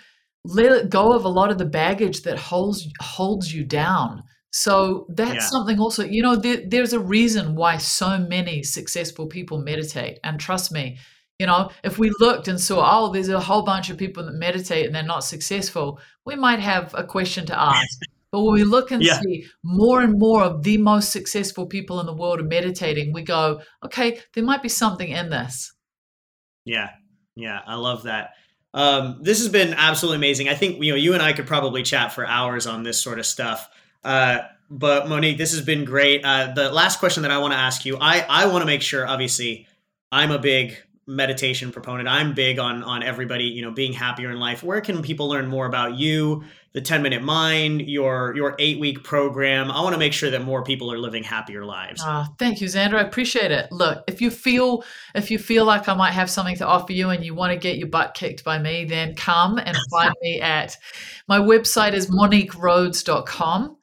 let 0.46 0.72
it 0.72 0.90
go 0.90 1.14
of 1.14 1.26
a 1.26 1.30
lot 1.30 1.52
of 1.52 1.58
the 1.58 1.66
baggage 1.66 2.24
that 2.24 2.38
holds 2.38 2.88
holds 3.00 3.54
you 3.54 3.64
down. 3.64 4.24
So 4.52 5.06
that's 5.10 5.34
yeah. 5.36 5.40
something 5.42 5.80
also, 5.80 6.04
you 6.04 6.24
know, 6.24 6.36
there, 6.36 6.62
there's 6.66 6.94
a 6.94 7.00
reason 7.00 7.56
why 7.56 7.78
so 7.78 8.18
many 8.18 8.64
successful 8.64 9.28
people 9.28 9.62
meditate. 9.62 10.20
And 10.24 10.40
trust 10.40 10.72
me, 10.72 10.98
you 11.38 11.46
know, 11.46 11.70
if 11.84 12.00
we 12.00 12.12
looked 12.20 12.48
and 12.48 12.60
saw, 12.60 12.82
oh, 12.84 13.12
there's 13.12 13.30
a 13.30 13.40
whole 13.40 13.62
bunch 13.62 13.90
of 13.90 13.98
people 13.98 14.26
that 14.26 14.34
meditate 14.34 14.88
and 14.88 14.96
they're 14.96 15.04
not 15.04 15.24
successful, 15.24 16.00
we 16.26 16.36
might 16.36 16.60
have 16.60 16.94
a 16.96 17.04
question 17.04 17.46
to 17.46 17.60
ask. 17.60 18.00
But 18.32 18.42
when 18.42 18.54
we 18.54 18.64
look 18.64 18.92
and 18.92 19.04
yeah. 19.04 19.20
see 19.20 19.46
more 19.64 20.02
and 20.02 20.18
more 20.18 20.44
of 20.44 20.64
the 20.64 20.78
most 20.78 21.12
successful 21.12 21.66
people 21.66 22.00
in 22.00 22.06
the 22.06 22.14
world 22.14 22.40
are 22.40 22.44
meditating, 22.44 23.14
we 23.14 23.24
go, 23.24 23.62
okay, 23.84 24.20
there 24.34 24.44
might 24.44 24.62
be 24.62 24.70
something 24.70 25.10
in 25.10 25.30
this. 25.30 25.74
Yeah. 26.66 26.90
Yeah. 27.36 27.62
I 27.66 27.76
love 27.76 28.04
that. 28.04 28.32
Um, 28.74 29.18
this 29.22 29.40
has 29.40 29.50
been 29.50 29.74
absolutely 29.74 30.18
amazing. 30.18 30.50
I 30.50 30.56
think 30.56 30.84
you 30.84 30.92
know 30.92 30.98
you 30.98 31.14
and 31.14 31.24
I 31.24 31.34
could 31.34 31.48
probably 31.48 31.84
chat 31.84 32.14
for 32.14 32.26
hours 32.26 32.68
on 32.68 32.84
this 32.84 33.02
sort 33.02 33.20
of 33.20 33.26
stuff. 33.26 33.70
Uh, 34.04 34.40
but 34.70 35.10
Monique, 35.10 35.38
this 35.38 35.52
has 35.52 35.62
been 35.62 35.86
great. 35.86 36.24
Uh, 36.24 36.54
the 36.54 36.72
last 36.72 37.00
question 37.00 37.24
that 37.24 37.32
I 37.32 37.40
want 37.40 37.54
to 37.54 37.58
ask 37.58 37.86
you, 37.86 37.98
I 38.00 38.26
I 38.30 38.46
want 38.48 38.62
to 38.62 38.68
make 38.68 38.82
sure. 38.82 39.08
Obviously, 39.08 39.68
I'm 40.12 40.32
a 40.32 40.40
big 40.40 40.78
meditation 41.08 41.72
proponent. 41.72 42.08
I'm 42.08 42.34
big 42.34 42.60
on 42.60 42.84
on 42.84 43.02
everybody, 43.02 43.46
you 43.46 43.64
know, 43.64 43.72
being 43.72 43.94
happier 43.94 44.30
in 44.30 44.40
life. 44.40 44.62
Where 44.62 44.82
can 44.82 45.02
people 45.02 45.28
learn 45.28 45.48
more 45.48 45.66
about 45.66 45.96
you, 45.98 46.44
the 46.74 46.82
10 46.82 47.02
minute 47.02 47.24
mind, 47.24 47.82
your 47.82 48.36
your 48.36 48.56
8 48.60 48.80
week 48.80 49.04
program? 49.04 49.72
I 49.72 49.82
want 49.82 49.94
to 49.94 50.00
make 50.00 50.14
sure 50.14 50.30
that 50.30 50.44
more 50.44 50.64
people 50.64 50.92
are 50.92 50.98
living 50.98 51.24
happier 51.24 51.66
lives. 51.66 52.02
Oh, 52.06 52.26
thank 52.38 52.62
you, 52.62 52.68
Xander. 52.68 52.96
I 52.96 53.02
appreciate 53.02 53.52
it. 53.52 53.72
Look, 53.72 54.04
if 54.08 54.22
you 54.22 54.32
feel 54.32 54.84
if 55.16 55.32
you 55.32 55.40
feel 55.40 55.66
like 55.66 55.88
I 55.90 55.94
might 55.94 56.12
have 56.12 56.30
something 56.30 56.58
to 56.58 56.68
offer 56.68 56.94
you 56.94 57.10
and 57.10 57.24
you 57.24 57.36
want 57.36 57.54
to 57.54 57.60
get 57.60 57.78
your 57.78 57.88
butt 57.88 58.14
kicked 58.14 58.44
by 58.44 58.60
me, 58.60 58.86
then 58.86 59.16
come 59.16 59.58
and 59.58 59.78
find 59.92 60.14
me 60.22 60.42
at 60.42 60.78
my 61.28 61.40
website 61.40 61.94
is 61.94 62.10
moniquerhodes.com 62.10 63.78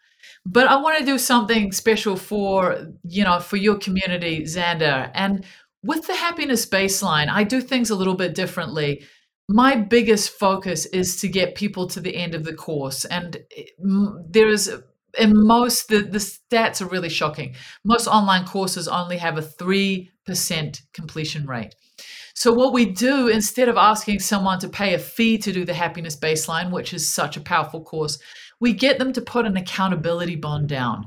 but 0.48 0.68
I 0.68 0.76
want 0.76 0.98
to 0.98 1.04
do 1.04 1.18
something 1.18 1.72
special 1.72 2.16
for 2.16 2.86
you 3.02 3.24
know 3.24 3.40
for 3.40 3.56
your 3.56 3.76
community, 3.78 4.42
Xander. 4.42 5.10
And 5.12 5.44
with 5.82 6.06
the 6.06 6.14
happiness 6.14 6.66
baseline, 6.66 7.28
I 7.28 7.44
do 7.44 7.60
things 7.60 7.90
a 7.90 7.96
little 7.96 8.14
bit 8.14 8.34
differently. 8.34 9.04
My 9.48 9.76
biggest 9.76 10.30
focus 10.30 10.86
is 10.86 11.20
to 11.20 11.28
get 11.28 11.54
people 11.54 11.86
to 11.88 12.00
the 12.00 12.16
end 12.16 12.34
of 12.34 12.44
the 12.44 12.54
course. 12.54 13.04
And 13.04 13.36
eh, 13.56 13.64
there 14.28 14.48
is, 14.48 14.72
in 15.18 15.32
most, 15.46 15.88
the, 15.88 16.02
the 16.02 16.18
stats 16.18 16.82
are 16.82 16.88
really 16.88 17.08
shocking. 17.08 17.54
Most 17.84 18.08
online 18.08 18.44
courses 18.44 18.88
only 18.88 19.18
have 19.18 19.38
a 19.38 19.42
3% 19.42 20.10
completion 20.92 21.46
rate. 21.46 21.74
So, 22.34 22.52
what 22.52 22.74
we 22.74 22.84
do 22.84 23.28
instead 23.28 23.68
of 23.68 23.78
asking 23.78 24.18
someone 24.18 24.58
to 24.58 24.68
pay 24.68 24.92
a 24.92 24.98
fee 24.98 25.38
to 25.38 25.52
do 25.52 25.64
the 25.64 25.72
happiness 25.72 26.16
baseline, 26.16 26.70
which 26.70 26.92
is 26.92 27.08
such 27.08 27.38
a 27.38 27.40
powerful 27.40 27.82
course, 27.82 28.18
we 28.60 28.74
get 28.74 28.98
them 28.98 29.12
to 29.14 29.22
put 29.22 29.46
an 29.46 29.56
accountability 29.56 30.36
bond 30.36 30.68
down. 30.68 31.06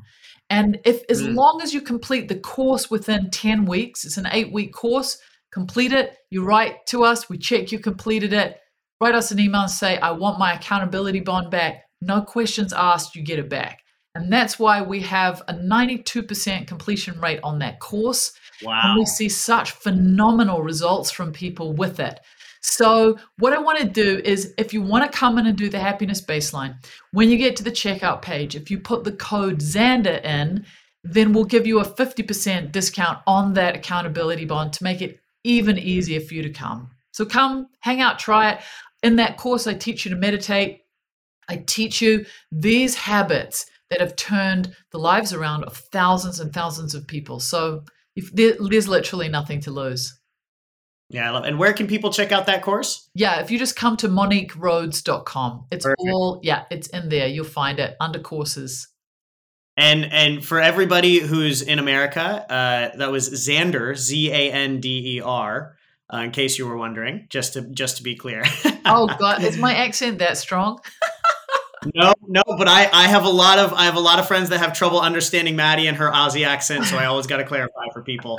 And 0.49 0.79
if 0.85 1.03
as 1.09 1.21
mm. 1.21 1.35
long 1.35 1.61
as 1.61 1.73
you 1.73 1.81
complete 1.81 2.27
the 2.27 2.39
course 2.39 2.89
within 2.89 3.29
10 3.29 3.65
weeks, 3.65 4.05
it's 4.05 4.17
an 4.17 4.27
eight 4.31 4.51
week 4.51 4.73
course, 4.73 5.19
complete 5.51 5.91
it, 5.93 6.17
you 6.29 6.43
write 6.43 6.85
to 6.87 7.03
us, 7.03 7.29
we 7.29 7.37
check 7.37 7.71
you 7.71 7.79
completed 7.79 8.33
it, 8.33 8.59
write 9.01 9.15
us 9.15 9.31
an 9.31 9.39
email 9.39 9.61
and 9.61 9.71
say, 9.71 9.97
I 9.97 10.11
want 10.11 10.39
my 10.39 10.53
accountability 10.53 11.21
bond 11.21 11.51
back. 11.51 11.83
No 12.01 12.21
questions 12.21 12.73
asked, 12.73 13.15
you 13.15 13.23
get 13.23 13.39
it 13.39 13.49
back. 13.49 13.81
And 14.15 14.31
that's 14.31 14.57
why 14.57 14.81
we 14.81 15.01
have 15.01 15.41
a 15.47 15.53
92% 15.53 16.67
completion 16.67 17.19
rate 17.21 17.39
on 17.43 17.59
that 17.59 17.79
course. 17.79 18.33
Wow. 18.63 18.81
And 18.83 18.99
we 18.99 19.05
see 19.05 19.29
such 19.29 19.71
phenomenal 19.71 20.61
results 20.61 21.11
from 21.11 21.31
people 21.31 21.73
with 21.73 21.99
it. 21.99 22.19
So, 22.61 23.17
what 23.37 23.53
I 23.53 23.59
want 23.59 23.79
to 23.79 23.85
do 23.87 24.21
is 24.25 24.53
if 24.57 24.73
you 24.73 24.81
want 24.81 25.09
to 25.09 25.17
come 25.17 25.37
in 25.37 25.45
and 25.45 25.57
do 25.57 25.69
the 25.69 25.79
happiness 25.79 26.21
baseline, 26.21 26.75
when 27.11 27.29
you 27.29 27.37
get 27.37 27.55
to 27.57 27.63
the 27.63 27.71
checkout 27.71 28.21
page, 28.21 28.55
if 28.55 28.69
you 28.69 28.79
put 28.79 29.05
the 29.05 29.13
code 29.13 29.59
Xander 29.59 30.21
in, 30.25 30.65
then 31.03 31.31
we'll 31.31 31.45
give 31.45 31.65
you 31.65 31.79
a 31.79 31.85
50% 31.85 32.71
discount 32.73 33.19
on 33.25 33.53
that 33.53 33.75
accountability 33.75 34.43
bond 34.43 34.73
to 34.73 34.83
make 34.83 35.01
it 35.01 35.21
even 35.49 35.77
easier 35.77 36.19
for 36.19 36.33
you 36.33 36.43
to 36.43 36.49
come. 36.49 36.91
So, 37.11 37.25
come, 37.25 37.67
hang 37.79 38.01
out, 38.01 38.19
try 38.19 38.51
it. 38.51 38.61
In 39.03 39.15
that 39.17 39.37
course, 39.37 39.67
I 39.67 39.73
teach 39.73 40.05
you 40.05 40.11
to 40.11 40.17
meditate. 40.17 40.81
I 41.47 41.63
teach 41.65 42.01
you 42.01 42.25
these 42.51 42.95
habits 42.95 43.65
that 43.89 43.99
have 43.99 44.15
turned 44.15 44.75
the 44.91 44.99
lives 44.99 45.33
around 45.33 45.63
of 45.63 45.75
thousands 45.75 46.39
and 46.39 46.53
thousands 46.53 46.93
of 46.93 47.07
people. 47.07 47.39
So, 47.39 47.83
if 48.15 48.31
there, 48.33 48.53
there's 48.59 48.87
literally 48.87 49.29
nothing 49.29 49.61
to 49.61 49.71
lose. 49.71 50.19
Yeah, 51.09 51.27
I 51.27 51.31
love. 51.31 51.45
It. 51.45 51.49
And 51.49 51.59
where 51.59 51.73
can 51.73 51.87
people 51.87 52.11
check 52.11 52.31
out 52.31 52.45
that 52.45 52.61
course? 52.61 53.09
Yeah, 53.15 53.41
if 53.41 53.49
you 53.49 53.57
just 53.57 53.75
come 53.75 53.97
to 53.97 54.07
moniquerhodes.com, 54.07 55.65
it's 55.71 55.85
Perfect. 55.85 56.01
all 56.11 56.39
yeah, 56.43 56.65
it's 56.69 56.87
in 56.87 57.09
there. 57.09 57.27
You'll 57.27 57.45
find 57.45 57.79
it 57.79 57.95
under 57.99 58.19
courses. 58.19 58.87
And 59.79 60.11
and 60.11 60.45
for 60.45 60.59
everybody 60.59 61.19
who's 61.19 61.61
in 61.61 61.79
America, 61.79 62.21
uh, 62.51 62.97
that 62.97 63.11
was 63.11 63.29
Xander 63.29 63.95
Z 63.95 64.29
A 64.29 64.51
N 64.51 64.81
D 64.81 65.15
E 65.15 65.21
R. 65.21 65.77
Uh, 66.13 66.17
in 66.17 66.31
case 66.31 66.57
you 66.57 66.67
were 66.67 66.75
wondering, 66.75 67.27
just 67.29 67.53
to 67.53 67.61
just 67.61 67.97
to 67.97 68.03
be 68.03 68.15
clear. 68.15 68.43
oh 68.85 69.07
God, 69.17 69.41
is 69.41 69.57
my 69.57 69.73
accent 69.73 70.19
that 70.19 70.37
strong? 70.37 70.81
no, 71.95 72.13
no, 72.27 72.41
but 72.57 72.67
I, 72.67 72.89
I 72.91 73.07
have 73.07 73.23
a 73.23 73.29
lot 73.29 73.57
of 73.57 73.71
I 73.71 73.85
have 73.85 73.95
a 73.95 74.01
lot 74.01 74.19
of 74.19 74.27
friends 74.27 74.49
that 74.49 74.59
have 74.59 74.73
trouble 74.73 74.99
understanding 74.99 75.55
Maddie 75.55 75.87
and 75.87 75.95
her 75.95 76.11
Aussie 76.11 76.45
accent, 76.45 76.83
so 76.83 76.97
I 76.97 77.05
always 77.05 77.25
got 77.25 77.37
to 77.37 77.45
clarify 77.45 77.85
for 77.93 78.03
people. 78.03 78.37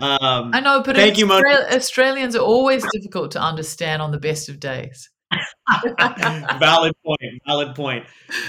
Um, 0.00 0.52
I 0.54 0.60
know, 0.60 0.82
but 0.82 0.96
thank 0.96 1.18
you, 1.18 1.30
Australians 1.30 2.34
are 2.34 2.42
always 2.42 2.82
difficult 2.92 3.32
to 3.32 3.42
understand 3.42 4.00
on 4.00 4.10
the 4.10 4.18
best 4.18 4.48
of 4.48 4.58
days. 4.58 5.10
valid 6.58 6.94
point. 7.04 7.42
Valid 7.46 7.74
point. 7.74 8.06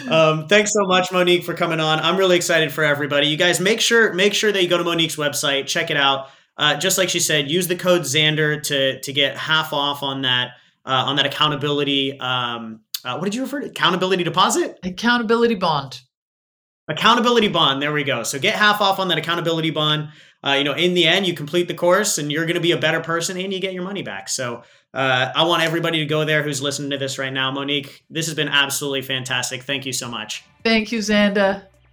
Um, 0.10 0.48
thanks 0.48 0.74
so 0.74 0.86
much, 0.86 1.12
Monique, 1.12 1.44
for 1.44 1.54
coming 1.54 1.80
on. 1.80 2.00
I'm 2.00 2.18
really 2.18 2.36
excited 2.36 2.72
for 2.72 2.84
everybody. 2.84 3.28
You 3.28 3.38
guys 3.38 3.60
make 3.60 3.82
sure 3.82 4.14
make 4.14 4.34
sure 4.34 4.52
that 4.52 4.62
you 4.62 4.70
go 4.70 4.78
to 4.78 4.84
Monique's 4.84 5.16
website, 5.16 5.68
check 5.68 5.92
it 5.92 5.98
out. 5.98 6.28
Uh, 6.58 6.76
just 6.78 6.98
like 6.98 7.10
she 7.10 7.20
said, 7.20 7.50
use 7.50 7.68
the 7.68 7.76
code 7.76 8.02
Xander 8.02 8.62
to 8.64 9.00
to 9.00 9.14
get 9.14 9.38
half 9.38 9.74
off 9.74 10.04
on 10.04 10.22
that 10.22 10.52
uh, 10.86 11.04
on 11.08 11.16
that 11.16 11.26
accountability. 11.26 12.20
Um, 12.20 12.82
uh, 13.04 13.18
what 13.18 13.26
did 13.26 13.36
you 13.36 13.42
refer 13.42 13.62
to? 13.62 13.68
Accountability 13.68 14.24
deposit? 14.24 14.80
Accountability 14.84 15.56
bond. 15.56 16.02
Accountability 16.88 17.48
bond. 17.48 17.82
There 17.82 17.94
we 17.94 18.04
go. 18.04 18.24
So 18.24 18.40
get 18.40 18.56
half 18.56 18.82
off 18.82 19.00
on 19.00 19.08
that 19.08 19.18
accountability 19.18 19.72
bond 19.72 20.10
uh, 20.44 20.52
you 20.52 20.64
know, 20.64 20.74
in 20.74 20.94
the 20.94 21.06
end, 21.06 21.26
you 21.26 21.34
complete 21.34 21.68
the 21.68 21.74
course 21.74 22.18
and 22.18 22.32
you're 22.32 22.46
going 22.46 22.56
to 22.56 22.62
be 22.62 22.72
a 22.72 22.78
better 22.78 23.00
person 23.00 23.38
and 23.38 23.54
you 23.54 23.60
get 23.60 23.74
your 23.74 23.84
money 23.84 24.04
back. 24.04 24.28
So 24.28 24.64
uh, 24.94 25.32
I 25.34 25.46
want 25.46 25.64
everybody 25.64 26.00
to 26.00 26.06
go 26.06 26.26
there 26.26 26.44
who's 26.44 26.62
listening 26.62 26.90
to 26.92 26.98
this 26.98 27.18
right 27.18 27.32
now. 27.32 27.50
Monique, 27.52 28.04
this 28.10 28.26
has 28.26 28.36
been 28.36 28.50
absolutely 28.50 29.02
fantastic. 29.02 29.64
Thank 29.64 29.86
you 29.86 29.94
so 29.94 30.10
much. 30.10 30.44
Thank 30.64 30.92
you, 30.92 31.00
Xander. 31.00 31.64